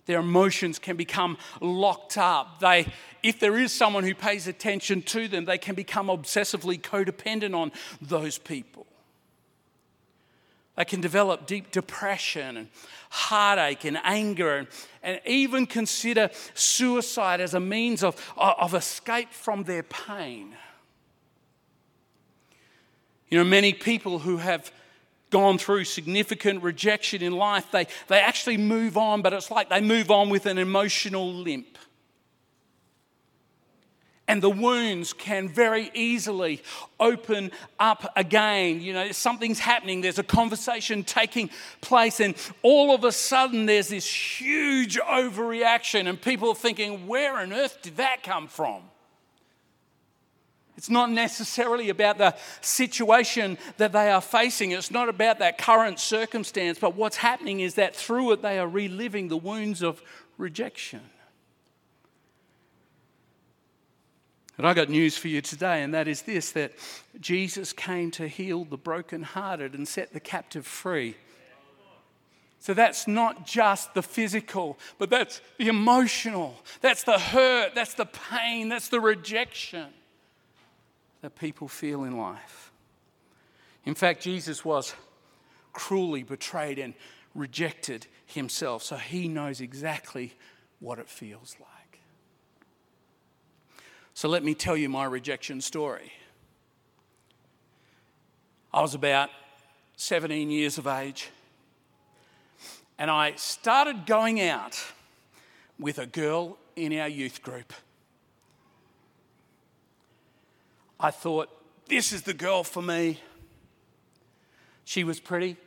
Their 0.05 0.19
emotions 0.19 0.79
can 0.79 0.97
become 0.97 1.37
locked 1.61 2.17
up. 2.17 2.59
They, 2.59 2.87
if 3.21 3.39
there 3.39 3.57
is 3.57 3.71
someone 3.71 4.03
who 4.03 4.13
pays 4.13 4.47
attention 4.47 5.01
to 5.03 5.27
them, 5.27 5.45
they 5.45 5.57
can 5.57 5.75
become 5.75 6.07
obsessively 6.07 6.79
codependent 6.79 7.55
on 7.55 7.71
those 8.01 8.37
people. 8.37 8.85
They 10.75 10.85
can 10.85 11.01
develop 11.01 11.45
deep 11.45 11.71
depression 11.71 12.57
and 12.57 12.67
heartache 13.11 13.85
and 13.85 13.99
anger 14.03 14.57
and, 14.57 14.67
and 15.03 15.21
even 15.25 15.67
consider 15.67 16.31
suicide 16.55 17.39
as 17.39 17.53
a 17.53 17.59
means 17.59 18.03
of, 18.03 18.15
of 18.35 18.73
escape 18.73 19.31
from 19.31 19.63
their 19.63 19.83
pain. 19.83 20.55
You 23.29 23.37
know, 23.37 23.43
many 23.43 23.73
people 23.73 24.19
who 24.19 24.37
have 24.37 24.71
gone 25.33 25.57
through 25.57 25.83
significant 25.83 26.61
rejection 26.61 27.23
in 27.23 27.33
life, 27.33 27.65
they, 27.71 27.87
they 28.07 28.19
actually 28.19 28.55
move 28.55 28.97
on, 28.97 29.23
but 29.23 29.33
it's 29.33 29.49
like 29.49 29.67
they 29.67 29.81
move 29.81 30.11
on 30.11 30.29
with 30.29 30.45
an 30.45 30.59
emotional 30.59 31.33
limp. 31.33 31.79
And 34.27 34.41
the 34.43 34.49
wounds 34.49 35.11
can 35.11 35.49
very 35.49 35.89
easily 35.95 36.61
open 36.99 37.51
up 37.79 38.13
again. 38.15 38.79
You 38.79 38.93
know, 38.93 39.11
something's 39.11 39.59
happening, 39.59 40.01
there's 40.01 40.19
a 40.19 40.23
conversation 40.23 41.03
taking 41.03 41.49
place, 41.81 42.19
and 42.19 42.35
all 42.61 42.93
of 42.93 43.03
a 43.03 43.11
sudden 43.11 43.65
there's 43.65 43.89
this 43.89 44.05
huge 44.05 44.97
overreaction, 44.99 46.07
and 46.07 46.21
people 46.21 46.49
are 46.49 46.55
thinking, 46.55 47.07
where 47.07 47.37
on 47.39 47.51
earth 47.51 47.79
did 47.81 47.97
that 47.97 48.21
come 48.21 48.47
from? 48.47 48.83
It's 50.75 50.89
not 50.89 51.11
necessarily 51.11 51.89
about 51.89 52.17
the 52.17 52.35
situation 52.61 53.57
that 53.77 53.91
they 53.91 54.09
are 54.09 54.21
facing. 54.21 54.71
It's 54.71 54.91
not 54.91 55.07
about 55.07 55.39
that 55.39 55.57
current 55.57 55.99
circumstance, 55.99 56.79
but 56.79 56.95
what's 56.95 57.17
happening 57.17 57.59
is 57.59 57.75
that 57.75 57.95
through 57.95 58.31
it 58.31 58.41
they 58.41 58.57
are 58.57 58.67
reliving 58.67 59.27
the 59.27 59.37
wounds 59.37 59.83
of 59.83 60.01
rejection. 60.37 61.01
And 64.57 64.67
I 64.67 64.73
got 64.73 64.89
news 64.89 65.17
for 65.17 65.27
you 65.27 65.41
today, 65.41 65.81
and 65.83 65.93
that 65.93 66.07
is 66.07 66.23
this 66.23 66.51
that 66.51 66.73
Jesus 67.19 67.73
came 67.73 68.11
to 68.11 68.27
heal 68.27 68.65
the 68.65 68.77
brokenhearted 68.77 69.73
and 69.73 69.87
set 69.87 70.13
the 70.13 70.19
captive 70.19 70.65
free. 70.65 71.15
So 72.59 72.73
that's 72.73 73.07
not 73.07 73.45
just 73.45 73.93
the 73.93 74.01
physical, 74.01 74.79
but 74.97 75.09
that's 75.09 75.41
the 75.57 75.67
emotional, 75.67 76.55
that's 76.81 77.03
the 77.03 77.19
hurt, 77.19 77.75
that's 77.75 77.93
the 77.93 78.05
pain, 78.05 78.69
that's 78.69 78.87
the 78.87 79.01
rejection 79.01 79.87
that 81.23 81.37
people 81.37 81.69
feel 81.69 82.03
in 82.03 82.17
life. 82.17 82.73
In 83.85 83.95
fact, 83.95 84.21
Jesus 84.21 84.65
was 84.65 84.93
cruelly 85.71 86.21
betrayed 86.21 86.77
and 86.77 86.93
rejected 87.33 88.07
himself, 88.25 88.83
so 88.83 88.97
he 88.97 89.29
knows 89.29 89.61
exactly 89.61 90.33
what 90.81 90.99
it 90.99 91.07
feels 91.07 91.55
like. 91.61 91.99
So 94.13 94.27
let 94.27 94.43
me 94.43 94.53
tell 94.53 94.75
you 94.75 94.89
my 94.89 95.05
rejection 95.05 95.61
story. 95.61 96.11
I 98.73 98.81
was 98.81 98.93
about 98.93 99.29
17 99.95 100.49
years 100.49 100.77
of 100.77 100.87
age, 100.87 101.29
and 102.99 103.09
I 103.09 103.35
started 103.37 104.05
going 104.05 104.41
out 104.41 104.77
with 105.79 105.99
a 105.99 106.05
girl 106.05 106.57
in 106.75 106.99
our 106.99 107.07
youth 107.07 107.41
group. 107.41 107.71
I 110.99 111.11
thought, 111.11 111.49
this 111.87 112.13
is 112.13 112.23
the 112.23 112.33
girl 112.33 112.63
for 112.63 112.81
me. 112.81 113.19
She 114.85 115.03
was 115.03 115.19
pretty, 115.19 115.57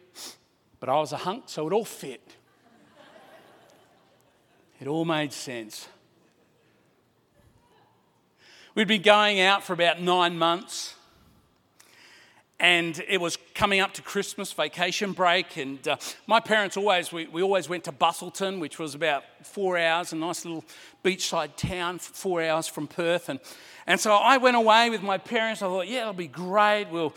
but 0.80 0.88
I 0.88 0.96
was 0.96 1.12
a 1.12 1.18
hunk, 1.18 1.44
so 1.46 1.66
it 1.66 1.72
all 1.72 1.84
fit. 1.84 2.36
It 4.80 4.86
all 4.86 5.04
made 5.04 5.32
sense. 5.32 5.88
We'd 8.74 8.88
been 8.88 9.02
going 9.02 9.40
out 9.40 9.64
for 9.64 9.72
about 9.72 10.02
nine 10.02 10.36
months, 10.36 10.94
and 12.59 13.05
it 13.07 13.21
was 13.21 13.37
coming 13.55 13.81
up 13.81 13.92
to 13.95 14.03
Christmas 14.03 14.53
vacation 14.53 15.12
break. 15.12 15.57
And 15.57 15.87
uh, 15.87 15.97
my 16.27 16.40
parents 16.40 16.77
always, 16.77 17.12
we, 17.12 17.27
we 17.27 17.42
always 17.42 17.69
went 17.69 17.85
to 17.85 17.92
Busselton, 17.92 18.61
which 18.61 18.79
was 18.79 18.95
about 18.95 19.25
four 19.42 19.77
hours, 19.79 20.12
a 20.12 20.16
nice 20.16 20.45
little 20.45 20.64
beachside 21.05 21.57
town, 21.57 21.99
four 21.99 22.42
hours 22.42 22.66
from 22.66 22.88
Perth. 22.88 23.29
And, 23.29 23.40
and 23.87 24.01
so 24.01 24.14
I 24.14 24.38
went 24.38 24.57
away 24.57 24.88
with 24.88 25.03
my 25.03 25.19
parents. 25.19 25.61
I 25.61 25.66
thought, 25.66 25.87
yeah, 25.87 26.03
it'll 26.03 26.14
be 26.14 26.29
great. 26.29 26.87
We'll 26.90 27.14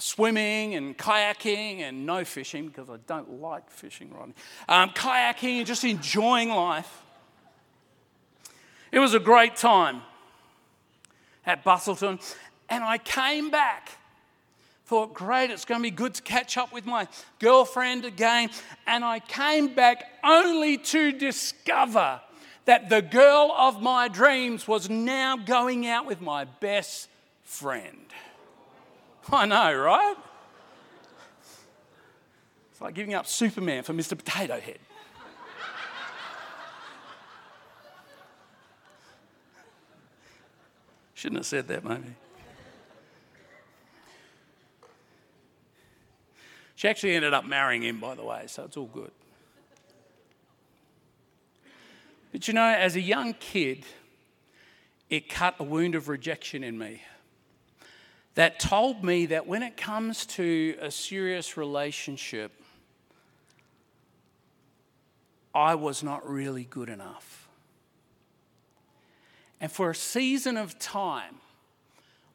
swimming 0.00 0.76
and 0.76 0.96
kayaking 0.96 1.80
and 1.80 2.06
no 2.06 2.24
fishing 2.24 2.68
because 2.68 2.88
I 2.88 2.98
don't 3.08 3.40
like 3.40 3.68
fishing, 3.68 4.12
Rodney. 4.12 4.34
Um, 4.68 4.90
kayaking 4.90 5.58
and 5.58 5.66
just 5.66 5.82
enjoying 5.82 6.50
life. 6.50 7.02
It 8.92 9.00
was 9.00 9.14
a 9.14 9.18
great 9.18 9.56
time 9.56 10.02
at 11.44 11.64
Busselton. 11.64 12.20
And 12.68 12.84
I 12.84 12.98
came 12.98 13.50
back 13.50 13.98
thought, 14.88 15.12
great, 15.12 15.50
it's 15.50 15.66
going 15.66 15.80
to 15.80 15.82
be 15.82 15.90
good 15.90 16.14
to 16.14 16.22
catch 16.22 16.56
up 16.56 16.72
with 16.72 16.86
my 16.86 17.06
girlfriend 17.38 18.06
again. 18.06 18.48
And 18.86 19.04
I 19.04 19.20
came 19.20 19.74
back 19.74 20.02
only 20.24 20.78
to 20.78 21.12
discover 21.12 22.22
that 22.64 22.88
the 22.88 23.02
girl 23.02 23.54
of 23.56 23.82
my 23.82 24.08
dreams 24.08 24.66
was 24.66 24.88
now 24.88 25.36
going 25.36 25.86
out 25.86 26.06
with 26.06 26.22
my 26.22 26.44
best 26.44 27.08
friend. 27.44 28.06
I 29.30 29.44
know, 29.44 29.74
right? 29.74 30.16
It's 32.72 32.80
like 32.80 32.94
giving 32.94 33.12
up 33.12 33.26
Superman 33.26 33.82
for 33.82 33.92
Mr. 33.92 34.16
Potato 34.16 34.58
Head. 34.58 34.78
Shouldn't 41.12 41.40
have 41.40 41.46
said 41.46 41.68
that, 41.68 41.84
maybe. 41.84 42.14
She 46.78 46.86
actually 46.86 47.16
ended 47.16 47.34
up 47.34 47.44
marrying 47.44 47.82
him, 47.82 47.98
by 47.98 48.14
the 48.14 48.22
way, 48.22 48.44
so 48.46 48.62
it's 48.62 48.76
all 48.76 48.86
good. 48.86 49.10
But 52.30 52.46
you 52.46 52.54
know, 52.54 52.62
as 52.62 52.94
a 52.94 53.00
young 53.00 53.34
kid, 53.34 53.84
it 55.10 55.28
cut 55.28 55.56
a 55.58 55.64
wound 55.64 55.96
of 55.96 56.08
rejection 56.08 56.62
in 56.62 56.78
me 56.78 57.02
that 58.36 58.60
told 58.60 59.02
me 59.02 59.26
that 59.26 59.48
when 59.48 59.64
it 59.64 59.76
comes 59.76 60.24
to 60.26 60.76
a 60.80 60.88
serious 60.88 61.56
relationship, 61.56 62.52
I 65.52 65.74
was 65.74 66.04
not 66.04 66.30
really 66.30 66.62
good 66.62 66.88
enough. 66.88 67.48
And 69.60 69.72
for 69.72 69.90
a 69.90 69.96
season 69.96 70.56
of 70.56 70.78
time, 70.78 71.40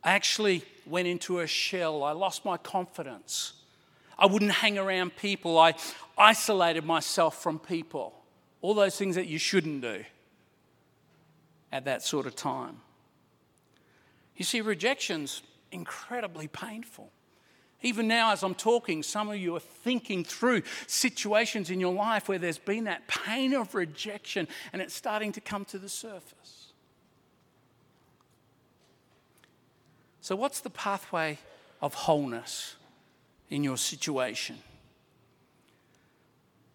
I 0.03 0.12
actually 0.12 0.65
went 0.86 1.08
into 1.08 1.39
a 1.39 1.47
shell. 1.47 2.03
I 2.03 2.12
lost 2.12 2.43
my 2.43 2.58
confidence. 2.58 3.53
I 4.23 4.25
wouldn't 4.25 4.51
hang 4.51 4.77
around 4.77 5.17
people. 5.17 5.59
I 5.59 5.73
isolated 6.17 6.86
myself 6.86 7.43
from 7.43 7.59
people. 7.59 8.13
All 8.62 8.73
those 8.73 8.95
things 8.95 9.15
that 9.15 9.27
you 9.27 9.38
shouldn't 9.38 9.81
do 9.81 10.05
at 11.73 11.83
that 11.83 12.03
sort 12.03 12.25
of 12.25 12.33
time. 12.33 12.77
You 14.38 14.45
see, 14.45 14.62
rejection's 14.62 15.41
incredibly 15.73 16.47
painful. 16.47 17.12
Even 17.81 18.07
now, 18.07 18.31
as 18.31 18.43
I'm 18.43 18.55
talking, 18.55 19.03
some 19.03 19.27
of 19.27 19.36
you 19.36 19.57
are 19.57 19.59
thinking 19.59 20.23
through 20.23 20.63
situations 20.88 21.69
in 21.69 21.81
your 21.81 21.93
life 21.93 22.29
where 22.29 22.39
there's 22.39 22.57
been 22.57 22.86
that 22.86 23.05
pain 23.09 23.53
of 23.53 23.75
rejection 23.75 24.47
and 24.71 24.81
it's 24.81 24.93
starting 24.93 25.33
to 25.33 25.41
come 25.41 25.65
to 25.65 25.77
the 25.77 25.89
surface. 25.89 26.71
So, 30.21 30.38
what's 30.38 30.62
the 30.62 30.69
pathway 30.69 31.39
of 31.81 31.93
wholeness? 31.93 32.77
In 33.54 33.63
your 33.63 33.78
situation? 33.78 34.58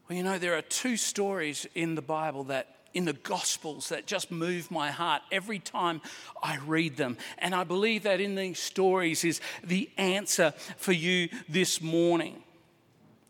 Well, 0.08 0.16
you 0.16 0.22
know, 0.22 0.38
there 0.38 0.56
are 0.56 0.62
two 0.62 0.96
stories 0.96 1.66
in 1.74 1.96
the 1.96 2.02
Bible 2.02 2.44
that, 2.44 2.68
in 2.94 3.04
the 3.04 3.14
Gospels, 3.14 3.88
that 3.88 4.06
just 4.06 4.30
move 4.30 4.70
my 4.70 4.92
heart 4.92 5.22
every 5.32 5.58
time 5.58 6.00
I 6.40 6.58
read 6.58 6.96
them. 6.96 7.16
And 7.38 7.52
I 7.52 7.64
believe 7.64 8.04
that 8.04 8.20
in 8.20 8.36
these 8.36 8.60
stories 8.60 9.24
is 9.24 9.40
the 9.64 9.90
answer 9.98 10.54
for 10.76 10.92
you 10.92 11.28
this 11.48 11.82
morning 11.82 12.44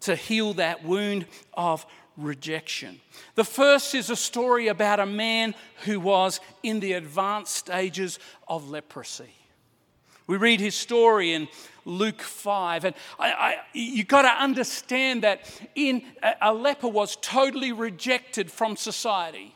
to 0.01 0.15
heal 0.15 0.53
that 0.55 0.85
wound 0.85 1.25
of 1.55 1.87
rejection. 2.19 3.01
The 3.35 3.45
first 3.45 3.95
is 3.95 4.11
a 4.11 4.17
story 4.17 4.69
about 4.69 5.01
a 5.01 5.07
man 5.07 5.55
who 5.87 6.01
was 6.01 6.39
in 6.63 6.81
the 6.81 6.93
advanced 6.93 7.55
stages 7.55 8.19
of 8.47 8.69
leprosy. 8.69 9.38
We 10.29 10.37
read 10.37 10.61
his 10.61 10.77
story 10.77 11.33
in 11.33 11.49
Luke 11.85 12.21
5. 12.21 12.85
And 12.85 12.95
I, 13.19 13.33
I, 13.33 13.57
you've 13.73 14.07
got 14.07 14.23
to 14.23 14.29
understand 14.29 15.25
that 15.25 15.51
in, 15.75 16.03
a 16.41 16.55
leper 16.55 16.87
was 16.87 17.17
totally 17.17 17.73
rejected 17.73 18.51
from 18.53 18.77
society. 18.77 19.55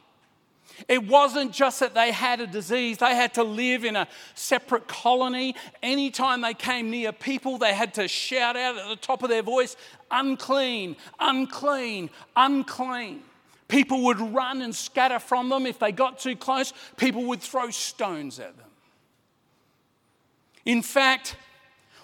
It 0.89 1.07
wasn't 1.07 1.53
just 1.53 1.81
that 1.81 1.95
they 1.95 2.11
had 2.11 2.41
a 2.41 2.47
disease, 2.47 2.99
they 2.99 3.15
had 3.15 3.35
to 3.35 3.45
live 3.45 3.85
in 3.85 3.95
a 3.95 4.09
separate 4.35 4.89
colony. 4.89 5.55
Anytime 5.83 6.41
they 6.41 6.55
came 6.55 6.91
near 6.91 7.13
people, 7.13 7.59
they 7.59 7.75
had 7.75 7.95
to 7.95 8.09
shout 8.09 8.57
out 8.57 8.79
at 8.79 8.89
the 8.89 8.97
top 8.97 9.23
of 9.23 9.29
their 9.29 9.43
voice, 9.43 9.77
unclean, 10.11 10.97
unclean, 11.21 12.11
unclean. 12.35 13.23
People 13.69 14.05
would 14.05 14.21
run 14.21 14.63
and 14.63 14.75
scatter 14.75 15.19
from 15.19 15.51
them. 15.51 15.67
If 15.67 15.79
they 15.79 15.93
got 15.93 16.19
too 16.19 16.37
close, 16.37 16.73
people 16.97 17.25
would 17.27 17.41
throw 17.41 17.71
stones 17.71 18.41
at 18.41 18.57
them. 18.57 18.67
In 20.65 20.83
fact, 20.83 21.37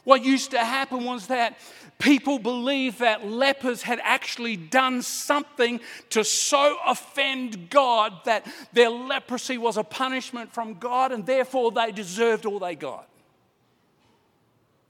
what 0.05 0.25
used 0.25 0.53
to 0.53 0.59
happen 0.59 1.05
was 1.05 1.27
that 1.27 1.59
people 1.99 2.39
believed 2.39 3.01
that 3.01 3.27
lepers 3.27 3.83
had 3.83 4.01
actually 4.03 4.57
done 4.57 5.03
something 5.03 5.81
to 6.11 6.25
so 6.25 6.79
offend 6.87 7.71
God 7.71 8.13
that 8.25 8.47
their 8.73 8.89
leprosy 8.89 9.59
was 9.59 9.77
a 9.77 9.85
punishment 9.85 10.53
from 10.53 10.75
God 10.75 11.13
and 11.13 11.27
therefore 11.27 11.73
they 11.73 11.93
deserved 11.93 12.47
all 12.47 12.59
they 12.59 12.75
got. 12.75 13.09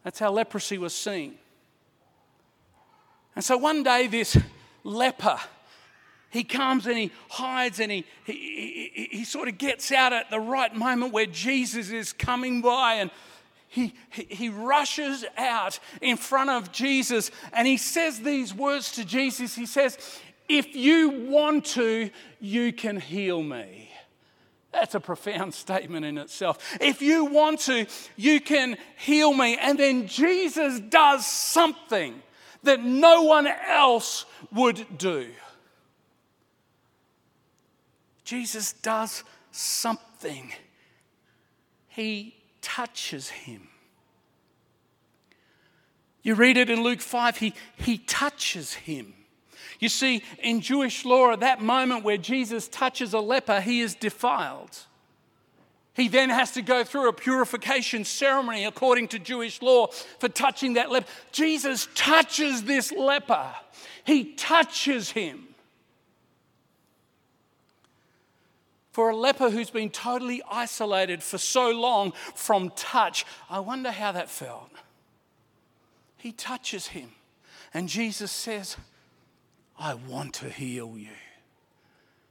That's 0.05 0.19
how 0.19 0.31
leprosy 0.31 0.79
was 0.79 0.95
seen. 0.95 1.35
And 3.35 3.45
so 3.45 3.57
one 3.57 3.83
day, 3.83 4.07
this 4.07 4.37
leper, 4.85 5.39
he 6.31 6.45
comes 6.45 6.87
and 6.87 6.99
he 6.99 7.11
hides 7.29 7.81
and 7.81 7.91
he, 7.91 8.05
he, 8.25 8.91
he, 8.95 9.09
he, 9.19 9.25
sort 9.25 9.49
of 9.49 9.59
gets 9.59 9.93
out 9.93 10.13
at 10.13 10.31
the 10.31 10.41
right 10.41 10.75
moment 10.75 11.13
where 11.13 11.27
Jesus 11.27 11.91
is 11.91 12.13
coming 12.13 12.61
by 12.61 12.95
and 12.95 13.11
he, 13.69 13.95
he 14.11 14.49
rushes 14.49 15.25
out 15.37 15.79
in 16.01 16.17
front 16.17 16.49
of 16.51 16.73
Jesus 16.73 17.31
and 17.53 17.67
he 17.67 17.77
says 17.77 18.21
these 18.21 18.55
words 18.55 18.93
to 18.93 19.05
Jesus. 19.05 19.55
He 19.55 19.67
says, 19.67 19.99
If 20.49 20.75
you 20.75 21.11
want 21.11 21.67
to, 21.67 22.11
you 22.41 22.73
can 22.73 22.99
heal 22.99 23.43
me. 23.43 23.91
That's 24.73 24.95
a 24.95 25.01
profound 25.01 25.53
statement 25.55 26.07
in 26.07 26.17
itself. 26.17 26.79
If 26.81 27.03
you 27.03 27.27
want 27.27 27.61
to, 27.61 27.87
you 28.17 28.41
can 28.41 28.79
heal 28.97 29.35
me. 29.35 29.59
And 29.61 29.79
then 29.79 30.07
Jesus 30.07 30.81
does 30.81 31.27
something 31.27 32.23
that 32.63 32.83
no 32.83 33.23
one 33.23 33.47
else 33.47 34.25
would 34.51 34.99
do. 34.99 35.29
Jesus 38.25 38.73
does 38.73 39.25
something. 39.53 40.53
He 41.89 42.38
touches 42.61 43.29
him. 43.29 43.69
You 46.23 46.35
read 46.35 46.57
it 46.57 46.69
in 46.69 46.83
Luke 46.83 47.01
5, 47.01 47.37
he, 47.39 47.55
he 47.77 47.99
touches 47.99 48.75
him. 48.75 49.15
You 49.79 49.89
see, 49.89 50.23
in 50.43 50.61
Jewish 50.61 51.05
law, 51.05 51.33
at 51.33 51.41
that 51.41 51.63
moment 51.63 52.05
where 52.05 52.17
Jesus 52.17 52.69
touches 52.69 53.15
a 53.15 53.21
leper, 53.21 53.61
he 53.61 53.81
is 53.81 53.95
defiled. 53.95 54.77
He 55.95 56.09
then 56.09 56.31
has 56.31 56.53
to 56.53 56.63
go 56.63 56.85
through 56.85 57.09
a 57.09 57.13
purification 57.13 58.05
ceremony 58.05 58.65
according 58.65 59.09
to 59.09 59.19
Jewish 59.19 59.61
law 59.63 59.89
for 60.21 60.29
touching 60.29 60.75
that 60.75 60.91
leper. 60.91 61.09
Jesus 61.33 61.89
touches 61.95 62.65
this 62.65 62.93
leper, 62.93 63.53
he 64.05 64.35
touches 64.35 65.11
him. 65.11 65.48
For 68.91 69.11
a 69.11 69.17
leper 69.17 69.51
who's 69.51 69.71
been 69.71 69.91
totally 69.91 70.43
isolated 70.51 71.23
for 71.23 71.39
so 71.39 71.71
long 71.71 72.13
from 72.35 72.71
touch, 72.75 73.25
I 73.49 73.61
wonder 73.61 73.91
how 73.91 74.13
that 74.13 74.31
felt. 74.31 74.71
He 76.17 76.33
touches 76.33 76.89
him, 76.89 77.11
and 77.73 77.89
Jesus 77.89 78.33
says, 78.33 78.77
I 79.79 79.95
want 79.95 80.35
to 80.35 80.49
heal 80.49 80.99
you. 80.99 81.11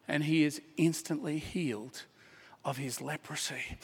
And 0.08 0.24
he 0.24 0.43
is 0.43 0.62
instantly 0.76 1.38
healed 1.38 2.04
of 2.65 2.78
his 2.78 3.02
leprosy. 3.02 3.78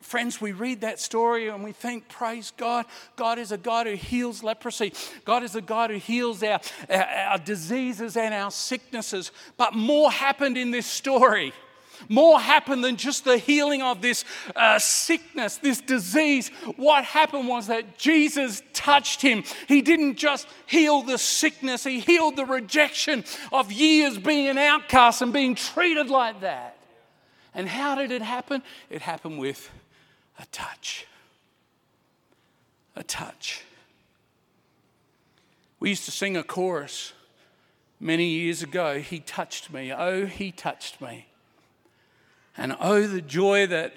Friends, 0.00 0.40
we 0.40 0.52
read 0.52 0.82
that 0.82 1.00
story 1.00 1.48
and 1.48 1.64
we 1.64 1.72
think, 1.72 2.08
praise 2.08 2.52
God. 2.56 2.86
God 3.16 3.38
is 3.38 3.50
a 3.50 3.58
God 3.58 3.86
who 3.86 3.94
heals 3.94 4.42
leprosy. 4.42 4.92
God 5.24 5.42
is 5.42 5.56
a 5.56 5.60
God 5.60 5.90
who 5.90 5.96
heals 5.96 6.42
our, 6.42 6.60
our, 6.88 7.02
our 7.02 7.38
diseases 7.38 8.16
and 8.16 8.32
our 8.32 8.50
sicknesses. 8.50 9.32
But 9.56 9.74
more 9.74 10.12
happened 10.12 10.56
in 10.56 10.70
this 10.70 10.86
story. 10.86 11.52
More 12.08 12.40
happened 12.40 12.84
than 12.84 12.96
just 12.96 13.24
the 13.24 13.38
healing 13.38 13.82
of 13.82 14.02
this 14.02 14.24
uh, 14.54 14.78
sickness, 14.78 15.56
this 15.58 15.80
disease. 15.80 16.48
What 16.76 17.04
happened 17.04 17.48
was 17.48 17.66
that 17.68 17.98
Jesus 17.98 18.62
touched 18.72 19.22
him. 19.22 19.44
He 19.68 19.82
didn't 19.82 20.16
just 20.16 20.46
heal 20.66 21.02
the 21.02 21.18
sickness, 21.18 21.84
he 21.84 22.00
healed 22.00 22.36
the 22.36 22.44
rejection 22.44 23.24
of 23.52 23.72
years 23.72 24.18
being 24.18 24.48
an 24.48 24.58
outcast 24.58 25.22
and 25.22 25.32
being 25.32 25.54
treated 25.54 26.10
like 26.10 26.40
that. 26.40 26.76
And 27.54 27.68
how 27.68 27.94
did 27.94 28.10
it 28.10 28.22
happen? 28.22 28.62
It 28.90 29.02
happened 29.02 29.38
with 29.38 29.70
a 30.38 30.46
touch. 30.46 31.06
A 32.96 33.02
touch. 33.02 33.62
We 35.80 35.90
used 35.90 36.04
to 36.06 36.10
sing 36.10 36.36
a 36.36 36.42
chorus 36.42 37.12
many 38.00 38.26
years 38.26 38.62
ago. 38.62 39.00
He 39.00 39.20
touched 39.20 39.72
me. 39.72 39.92
Oh, 39.92 40.26
he 40.26 40.50
touched 40.50 41.00
me. 41.00 41.26
And 42.56 42.76
oh, 42.80 43.06
the 43.06 43.20
joy 43.20 43.66
that 43.66 43.94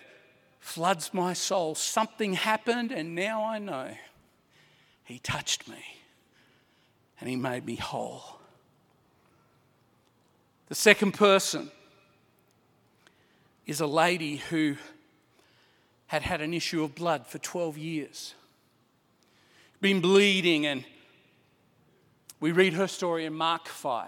floods 0.59 1.13
my 1.13 1.33
soul. 1.33 1.75
Something 1.75 2.33
happened, 2.33 2.91
and 2.91 3.15
now 3.15 3.43
I 3.43 3.59
know 3.59 3.91
He 5.03 5.19
touched 5.19 5.67
me 5.67 5.83
and 7.19 7.29
He 7.29 7.35
made 7.35 7.65
me 7.65 7.75
whole. 7.75 8.39
The 10.67 10.75
second 10.75 11.13
person 11.13 11.71
is 13.65 13.79
a 13.79 13.87
lady 13.87 14.37
who 14.37 14.75
had 16.07 16.21
had 16.21 16.41
an 16.41 16.53
issue 16.53 16.83
of 16.83 16.95
blood 16.95 17.27
for 17.27 17.37
12 17.37 17.77
years, 17.77 18.33
been 19.81 20.01
bleeding, 20.01 20.65
and 20.65 20.83
we 22.39 22.51
read 22.51 22.73
her 22.73 22.87
story 22.87 23.25
in 23.25 23.33
Mark 23.33 23.67
5. 23.67 24.07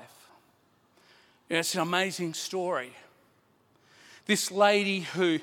It's 1.50 1.76
an 1.76 1.82
amazing 1.82 2.34
story. 2.34 2.94
This 4.30 4.52
lady 4.52 5.00
who 5.00 5.40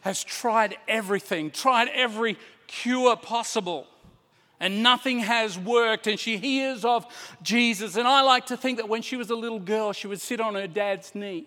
has 0.00 0.24
tried 0.24 0.76
everything, 0.88 1.52
tried 1.52 1.86
every 1.94 2.36
cure 2.66 3.14
possible, 3.14 3.86
and 4.58 4.82
nothing 4.82 5.20
has 5.20 5.56
worked, 5.56 6.08
and 6.08 6.18
she 6.18 6.36
hears 6.38 6.84
of 6.84 7.06
Jesus. 7.44 7.94
And 7.94 8.08
I 8.08 8.22
like 8.22 8.46
to 8.46 8.56
think 8.56 8.78
that 8.78 8.88
when 8.88 9.02
she 9.02 9.14
was 9.14 9.30
a 9.30 9.36
little 9.36 9.60
girl, 9.60 9.92
she 9.92 10.08
would 10.08 10.20
sit 10.20 10.40
on 10.40 10.56
her 10.56 10.66
dad's 10.66 11.14
knee. 11.14 11.46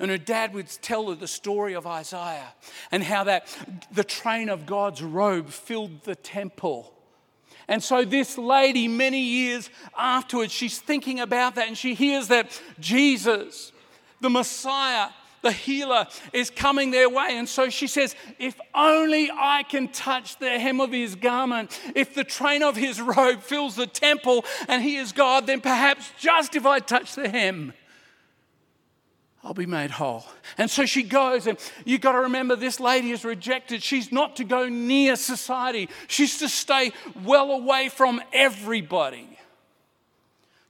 And 0.00 0.10
her 0.10 0.18
dad 0.18 0.52
would 0.52 0.66
tell 0.82 1.10
her 1.10 1.14
the 1.14 1.28
story 1.28 1.74
of 1.74 1.86
Isaiah 1.86 2.54
and 2.90 3.04
how 3.04 3.22
that 3.22 3.46
the 3.92 4.02
train 4.02 4.48
of 4.48 4.66
God's 4.66 5.04
robe 5.04 5.50
filled 5.50 6.02
the 6.02 6.16
temple. 6.16 6.92
And 7.68 7.80
so, 7.80 8.04
this 8.04 8.36
lady, 8.36 8.88
many 8.88 9.20
years 9.20 9.70
afterwards, 9.96 10.50
she's 10.50 10.80
thinking 10.80 11.20
about 11.20 11.54
that 11.54 11.68
and 11.68 11.78
she 11.78 11.94
hears 11.94 12.26
that 12.28 12.60
Jesus, 12.80 13.70
the 14.20 14.28
Messiah, 14.28 15.10
the 15.46 15.52
healer 15.52 16.06
is 16.32 16.50
coming 16.50 16.90
their 16.90 17.08
way. 17.08 17.28
And 17.30 17.48
so 17.48 17.70
she 17.70 17.86
says, 17.86 18.16
If 18.38 18.60
only 18.74 19.30
I 19.30 19.62
can 19.62 19.88
touch 19.88 20.38
the 20.38 20.58
hem 20.58 20.80
of 20.80 20.90
his 20.90 21.14
garment, 21.14 21.78
if 21.94 22.14
the 22.14 22.24
train 22.24 22.62
of 22.62 22.76
his 22.76 23.00
robe 23.16 23.40
fills 23.40 23.76
the 23.76 23.86
temple 23.86 24.44
and 24.68 24.82
he 24.82 24.96
is 24.96 25.12
God, 25.12 25.46
then 25.46 25.60
perhaps 25.60 26.10
just 26.18 26.56
if 26.56 26.66
I 26.66 26.80
touch 26.80 27.14
the 27.14 27.28
hem, 27.28 27.72
I'll 29.44 29.54
be 29.54 29.66
made 29.66 29.92
whole. 29.92 30.24
And 30.58 30.68
so 30.68 30.86
she 30.86 31.04
goes, 31.04 31.46
and 31.46 31.56
you've 31.84 32.00
got 32.00 32.12
to 32.12 32.20
remember 32.22 32.56
this 32.56 32.80
lady 32.80 33.12
is 33.12 33.24
rejected. 33.24 33.80
She's 33.80 34.10
not 34.10 34.34
to 34.36 34.44
go 34.44 34.68
near 34.68 35.14
society, 35.14 35.88
she's 36.08 36.38
to 36.38 36.48
stay 36.48 36.92
well 37.24 37.52
away 37.52 37.88
from 37.88 38.20
everybody. 38.32 39.35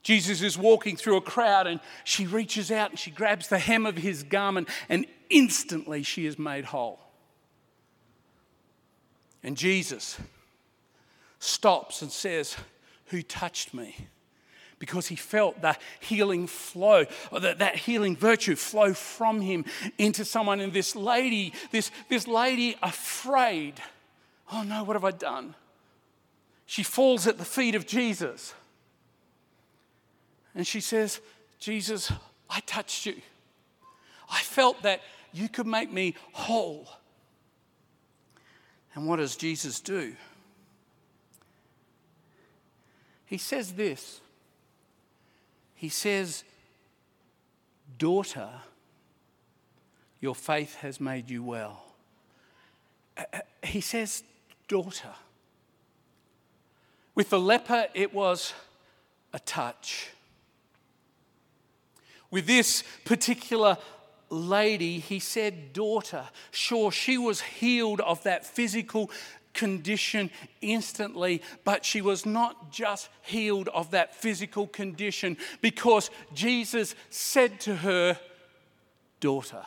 Jesus 0.07 0.41
is 0.41 0.57
walking 0.57 0.97
through 0.97 1.17
a 1.17 1.21
crowd 1.21 1.67
and 1.67 1.81
she 2.05 2.27
reaches 2.27 2.71
out 2.71 2.91
and 2.91 2.99
she 2.99 3.11
grabs 3.11 3.49
the 3.49 3.59
hem 3.59 3.87
of 3.87 3.97
his 3.97 4.23
garment 4.23 4.69
and 4.89 5.05
instantly 5.31 6.05
she 6.05 6.27
is 6.27 6.39
made 6.39 6.67
whole. 6.67 7.01
And 9.43 9.57
Jesus 9.57 10.17
stops 11.41 12.03
and 12.03 12.13
says, 12.13 12.57
Who 13.07 13.21
touched 13.21 13.75
me? 13.75 13.97
Because 14.79 15.09
he 15.09 15.17
felt 15.17 15.63
that 15.63 15.83
healing 15.99 16.47
flow, 16.47 17.07
or 17.33 17.41
that, 17.41 17.59
that 17.59 17.75
healing 17.75 18.17
virtue 18.17 18.55
flow 18.55 18.95
from 18.95 19.41
him 19.41 19.65
into 19.99 20.25
someone. 20.25 20.61
And 20.61 20.73
this 20.73 20.95
lady, 20.95 21.53
this, 21.73 21.91
this 22.09 22.29
lady 22.29 22.77
afraid, 22.81 23.83
oh 24.53 24.63
no, 24.63 24.85
what 24.85 24.95
have 24.95 25.05
I 25.05 25.11
done? 25.11 25.57
She 26.65 26.85
falls 26.85 27.27
at 27.27 27.39
the 27.39 27.45
feet 27.45 27.75
of 27.75 27.89
Jesus. 27.89 28.55
And 30.57 30.67
she 30.67 30.81
says, 30.81 31.21
Jesus, 31.61 32.11
I 32.49 32.61
touched 32.61 33.05
you. 33.05 33.17
I 34.31 34.41
felt 34.41 34.83
that 34.83 35.03
you 35.33 35.51
could 35.51 35.67
make 35.67 35.93
me 35.93 36.15
whole. 36.33 36.89
And 38.95 39.07
what 39.07 39.17
does 39.17 39.37
Jesus 39.37 39.81
do? 39.81 40.15
He 43.27 43.37
says 43.37 43.73
this 43.73 44.23
He 45.75 45.91
says, 45.91 46.43
Daughter, 47.99 48.49
your 50.21 50.35
faith 50.35 50.77
has 50.77 51.01
made 51.01 51.29
you 51.29 51.43
well. 51.43 51.85
He 53.63 53.83
says, 53.83 54.23
Daughter. 54.69 55.13
With 57.15 57.29
the 57.29 57.41
leper, 57.41 57.89
it 57.93 58.15
was 58.15 58.55
a 59.35 59.39
touch. 59.39 60.11
With 62.37 62.47
this 62.47 62.85
particular 63.07 63.79
lady, 64.29 64.99
he 64.99 65.21
said, 65.21 65.73
Daughter. 65.73 66.29
Sure, 66.51 66.93
she 66.93 67.17
was 67.17 67.41
healed 67.41 68.03
of 68.03 68.23
that 68.25 68.45
physical 68.45 69.11
condition 69.55 70.31
instantly, 70.61 71.41
but 71.65 71.83
she 71.83 72.03
was 72.03 72.27
not 72.27 72.71
just 72.71 73.09
healed 73.23 73.69
of 73.69 73.93
that 73.93 74.15
physical 74.15 74.67
condition 74.67 75.39
because 75.63 76.11
Jesus 76.35 76.95
said 77.09 77.59
to 77.61 77.77
her, 77.77 78.19
Daughter. 79.19 79.65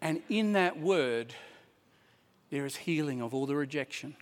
And 0.00 0.22
in 0.30 0.54
that 0.54 0.80
word, 0.80 1.34
there 2.48 2.64
is 2.64 2.76
healing 2.76 3.20
of 3.20 3.34
all 3.34 3.44
the 3.44 3.54
rejection 3.54 4.16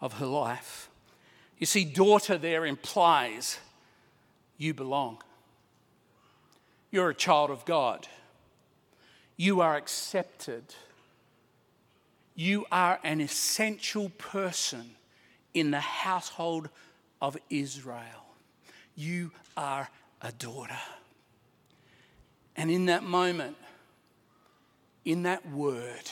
of 0.00 0.14
her 0.14 0.26
life. 0.26 0.90
You 1.58 1.66
see, 1.66 1.84
daughter 1.84 2.38
there 2.38 2.64
implies 2.64 3.58
you 4.58 4.74
belong. 4.74 5.22
You're 6.90 7.10
a 7.10 7.14
child 7.14 7.50
of 7.50 7.64
God. 7.64 8.06
You 9.36 9.60
are 9.60 9.76
accepted. 9.76 10.74
You 12.34 12.66
are 12.70 12.98
an 13.04 13.20
essential 13.20 14.10
person 14.10 14.90
in 15.54 15.70
the 15.70 15.80
household 15.80 16.68
of 17.22 17.36
Israel. 17.48 18.26
You 18.96 19.30
are 19.56 19.88
a 20.20 20.32
daughter. 20.32 20.78
And 22.56 22.70
in 22.70 22.86
that 22.86 23.04
moment, 23.04 23.56
in 25.04 25.22
that 25.22 25.48
word, 25.48 26.10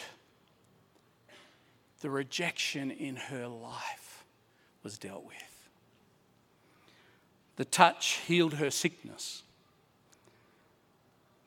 the 2.01 2.11
rejection 2.11 2.93
in 2.93 3.17
her 3.17 3.49
life 3.49 4.25
was 4.85 4.99
dealt 4.99 5.25
with. 5.27 5.56
The 7.57 7.65
touch 7.65 8.21
healed 8.27 8.55
her 8.55 8.71
sickness. 8.71 9.43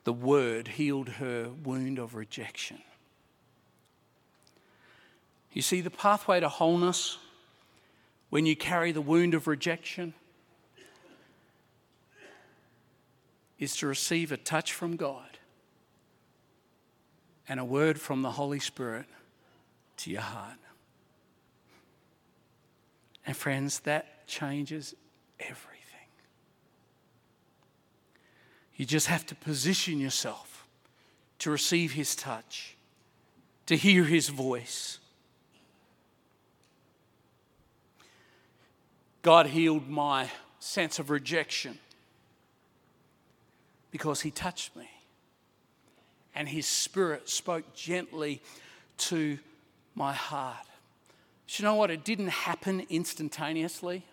The 0.03 0.13
word 0.13 0.69
healed 0.69 1.09
her 1.09 1.49
wound 1.63 1.99
of 1.99 2.15
rejection. 2.15 2.81
You 5.53 5.61
see, 5.61 5.81
the 5.81 5.89
pathway 5.89 6.39
to 6.39 6.49
wholeness 6.49 7.17
when 8.29 8.45
you 8.45 8.55
carry 8.55 8.91
the 8.91 9.01
wound 9.01 9.33
of 9.33 9.47
rejection 9.47 10.13
is 13.57 13.75
to 13.77 13.87
receive 13.87 14.31
a 14.31 14.37
touch 14.37 14.73
from 14.73 14.95
God 14.95 15.37
and 17.47 17.59
a 17.59 17.65
word 17.65 17.99
from 17.99 18.21
the 18.21 18.31
Holy 18.31 18.59
Spirit 18.59 19.05
to 19.97 20.11
your 20.11 20.21
heart. 20.21 20.57
And 23.25 23.35
friends, 23.35 23.81
that 23.81 24.27
changes 24.27 24.95
everything. 25.39 25.78
You 28.79 28.85
just 28.85 29.07
have 29.07 29.25
to 29.25 29.35
position 29.35 29.99
yourself 29.99 30.65
to 31.39 31.51
receive 31.51 31.91
His 31.91 32.15
touch, 32.15 32.77
to 33.65 33.75
hear 33.75 34.05
His 34.05 34.29
voice. 34.29 34.99
God 39.21 39.47
healed 39.47 39.89
my 39.89 40.29
sense 40.61 40.97
of 40.97 41.09
rejection 41.09 41.77
because 43.91 44.21
He 44.21 44.31
touched 44.31 44.73
me. 44.77 44.89
And 46.33 46.47
His 46.47 46.65
Spirit 46.65 47.27
spoke 47.27 47.75
gently 47.75 48.41
to 48.99 49.39
my 49.93 50.13
heart. 50.13 50.65
You 51.49 51.65
know 51.65 51.75
what? 51.75 51.91
It 51.91 52.05
didn't 52.05 52.29
happen 52.29 52.87
instantaneously. 52.89 54.05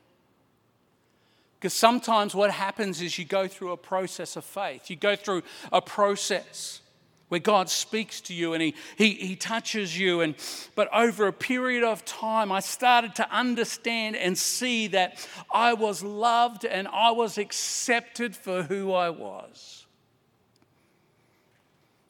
Because 1.59 1.73
sometimes 1.73 2.35
what 2.35 2.51
happens 2.51 3.01
is 3.01 3.19
you 3.19 3.25
go 3.25 3.49
through 3.49 3.73
a 3.73 3.77
process 3.77 4.37
of 4.37 4.45
faith. 4.45 4.91
You 4.91 4.97
go 4.97 5.17
through 5.17 5.43
a 5.73 5.81
process 5.81 6.81
where 7.29 7.41
God 7.41 7.69
speaks 7.69 8.21
to 8.23 8.35
you 8.35 8.53
and 8.53 8.63
he, 8.63 8.75
he, 8.97 9.15
he 9.15 9.37
touches 9.37 9.99
you. 9.99 10.21
And, 10.21 10.35
but 10.75 10.89
over 10.95 11.27
a 11.27 11.33
period 11.33 11.83
of 11.83 12.05
time, 12.05 12.53
I 12.53 12.61
started 12.61 13.15
to 13.17 13.31
understand 13.31 14.17
and 14.17 14.37
see 14.37 14.89
that 14.89 15.27
I 15.53 15.73
was 15.73 16.03
loved 16.03 16.65
and 16.65 16.87
I 16.89 17.11
was 17.11 17.39
accepted 17.39 18.37
for 18.37 18.63
who 18.63 18.93
I 18.93 19.11
was. 19.11 19.87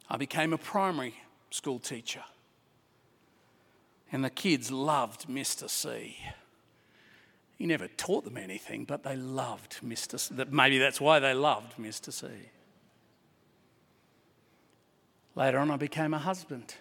I 0.09 0.16
became 0.16 0.53
a 0.53 0.59
primary 0.59 1.14
school 1.51 1.80
teacher, 1.80 2.22
and 4.12 4.24
the 4.24 4.30
kids 4.30 4.70
loved 4.70 5.26
Mr. 5.26 5.68
C. 5.68 6.16
He 7.57 7.66
never 7.66 7.88
taught 7.88 8.24
them 8.24 8.36
anything, 8.36 8.84
but 8.84 9.02
they 9.02 9.16
loved 9.16 9.78
Mr. 9.82 10.20
C. 10.20 10.34
Maybe 10.50 10.78
that's 10.78 11.00
why 11.00 11.18
they 11.18 11.32
loved 11.32 11.76
Mr. 11.78 12.12
C. 12.12 12.28
Later 15.34 15.59
on, 15.59 15.70
I 15.70 15.76
became 15.76 16.12
a 16.12 16.18
husband 16.18 16.74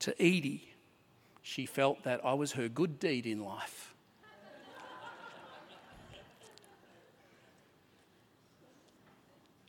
to 0.00 0.14
Edie. 0.20 0.74
She 1.42 1.66
felt 1.66 2.02
that 2.04 2.24
I 2.24 2.32
was 2.32 2.52
her 2.52 2.68
good 2.68 2.98
deed 2.98 3.26
in 3.26 3.44
life. 3.44 3.94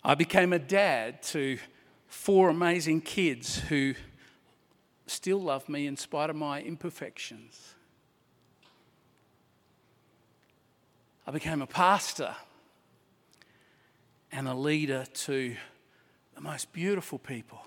I 0.03 0.13
became 0.13 0.53
a 0.53 0.59
dad 0.59 1.23
to 1.23 1.57
four 2.07 2.49
amazing 2.49 3.01
kids 3.01 3.59
who 3.59 3.95
still 5.07 5.41
love 5.41 5.67
me 5.67 5.87
in 5.87 5.97
spite 5.97 6.29
of 6.29 6.35
my 6.35 6.61
imperfections. 6.61 7.73
I 11.27 11.31
became 11.31 11.61
a 11.61 11.67
pastor 11.67 12.35
and 14.31 14.47
a 14.47 14.53
leader 14.53 15.05
to 15.05 15.55
the 16.35 16.41
most 16.41 16.71
beautiful 16.71 17.17
people 17.17 17.61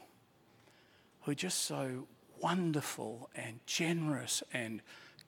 who 1.22 1.32
are 1.32 1.34
just 1.34 1.64
so 1.64 2.06
wonderful 2.40 3.30
and 3.34 3.58
generous 3.66 4.42
and 4.52 4.80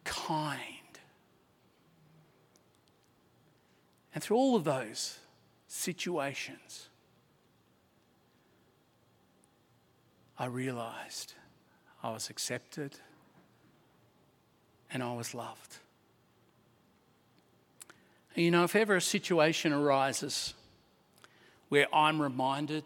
kind. 0.05 0.61
And 4.15 4.23
through 4.23 4.37
all 4.37 4.55
of 4.55 4.65
those 4.65 5.19
situations, 5.67 6.89
I 10.39 10.47
realized 10.47 11.35
I 12.03 12.11
was 12.11 12.31
accepted 12.31 12.97
and 14.93 15.03
I 15.03 15.13
was 15.15 15.35
loved. 15.35 15.79
And 18.41 18.45
you 18.47 18.51
know, 18.51 18.65
if 18.65 18.75
ever 18.75 18.97
a 18.97 19.03
situation 19.03 19.71
arises 19.71 20.55
where 21.69 21.95
I'm 21.95 22.23
reminded 22.23 22.85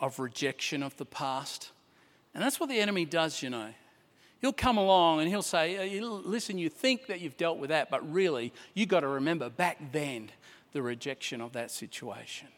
of 0.00 0.18
rejection 0.18 0.82
of 0.82 0.96
the 0.96 1.04
past, 1.04 1.70
and 2.34 2.42
that's 2.42 2.58
what 2.58 2.68
the 2.68 2.80
enemy 2.80 3.04
does, 3.04 3.44
you 3.44 3.48
know. 3.48 3.68
He'll 4.40 4.52
come 4.52 4.76
along 4.76 5.20
and 5.20 5.28
he'll 5.28 5.40
say, 5.40 6.00
uh, 6.00 6.04
Listen, 6.04 6.58
you 6.58 6.68
think 6.68 7.06
that 7.06 7.20
you've 7.20 7.36
dealt 7.36 7.58
with 7.58 7.70
that, 7.70 7.90
but 7.90 8.12
really, 8.12 8.52
you've 8.74 8.88
got 8.88 9.00
to 9.00 9.06
remember 9.06 9.48
back 9.48 9.92
then 9.92 10.32
the 10.72 10.82
rejection 10.82 11.40
of 11.40 11.52
that 11.52 11.70
situation. 11.70 12.48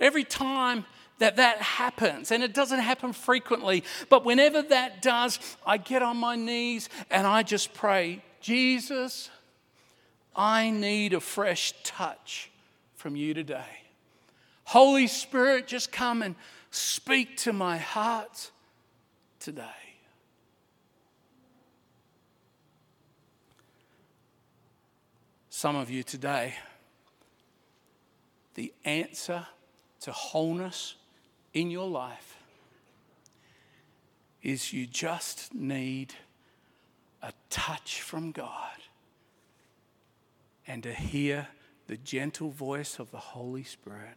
Every 0.00 0.24
time 0.24 0.86
that 1.18 1.36
that 1.36 1.60
happens, 1.60 2.32
and 2.32 2.42
it 2.42 2.54
doesn't 2.54 2.80
happen 2.80 3.12
frequently, 3.12 3.84
but 4.08 4.24
whenever 4.24 4.62
that 4.62 5.02
does, 5.02 5.40
I 5.66 5.76
get 5.76 6.00
on 6.00 6.16
my 6.16 6.36
knees 6.36 6.88
and 7.10 7.26
I 7.26 7.42
just 7.42 7.74
pray, 7.74 8.22
Jesus, 8.40 9.28
I 10.36 10.70
need 10.70 11.14
a 11.14 11.20
fresh 11.20 11.72
touch 11.82 12.50
from 12.94 13.16
you 13.16 13.32
today. 13.32 13.64
Holy 14.64 15.06
Spirit, 15.06 15.66
just 15.66 15.90
come 15.90 16.22
and 16.22 16.34
speak 16.70 17.38
to 17.38 17.52
my 17.52 17.78
heart 17.78 18.50
today. 19.40 19.64
Some 25.48 25.74
of 25.74 25.88
you 25.88 26.02
today, 26.02 26.54
the 28.54 28.74
answer 28.84 29.46
to 30.00 30.12
wholeness 30.12 30.96
in 31.54 31.70
your 31.70 31.88
life 31.88 32.36
is 34.42 34.72
you 34.72 34.86
just 34.86 35.54
need 35.54 36.12
a 37.22 37.32
touch 37.48 38.02
from 38.02 38.32
God 38.32 38.76
and 40.66 40.82
to 40.82 40.92
hear 40.92 41.48
the 41.86 41.96
gentle 41.96 42.50
voice 42.50 42.98
of 42.98 43.10
the 43.10 43.18
Holy 43.18 43.62
Spirit 43.62 44.16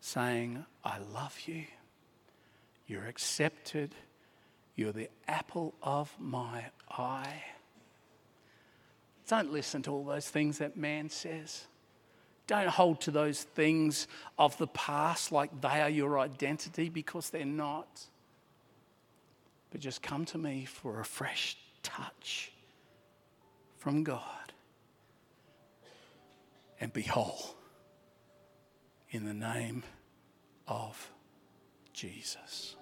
saying, 0.00 0.64
I 0.84 0.98
love 0.98 1.38
you, 1.46 1.64
you're 2.86 3.06
accepted, 3.06 3.94
you're 4.74 4.92
the 4.92 5.10
apple 5.26 5.74
of 5.82 6.14
my 6.18 6.64
eye. 6.90 7.42
Don't 9.28 9.52
listen 9.52 9.82
to 9.82 9.90
all 9.90 10.04
those 10.04 10.28
things 10.28 10.58
that 10.58 10.76
man 10.76 11.10
says. 11.10 11.66
Don't 12.46 12.68
hold 12.68 13.02
to 13.02 13.10
those 13.10 13.42
things 13.42 14.08
of 14.38 14.56
the 14.56 14.68
past 14.68 15.32
like 15.32 15.60
they 15.60 15.82
are 15.82 15.90
your 15.90 16.18
identity 16.18 16.88
because 16.88 17.28
they're 17.28 17.44
not. 17.44 18.06
But 19.70 19.82
just 19.82 20.00
come 20.00 20.24
to 20.26 20.38
me 20.38 20.64
for 20.64 20.98
a 21.00 21.04
fresh 21.04 21.58
touch 21.82 22.52
from 23.76 24.02
God 24.02 24.37
and 26.80 26.92
be 26.92 27.02
whole 27.02 27.56
in 29.10 29.24
the 29.24 29.34
name 29.34 29.82
of 30.66 31.10
Jesus. 31.92 32.77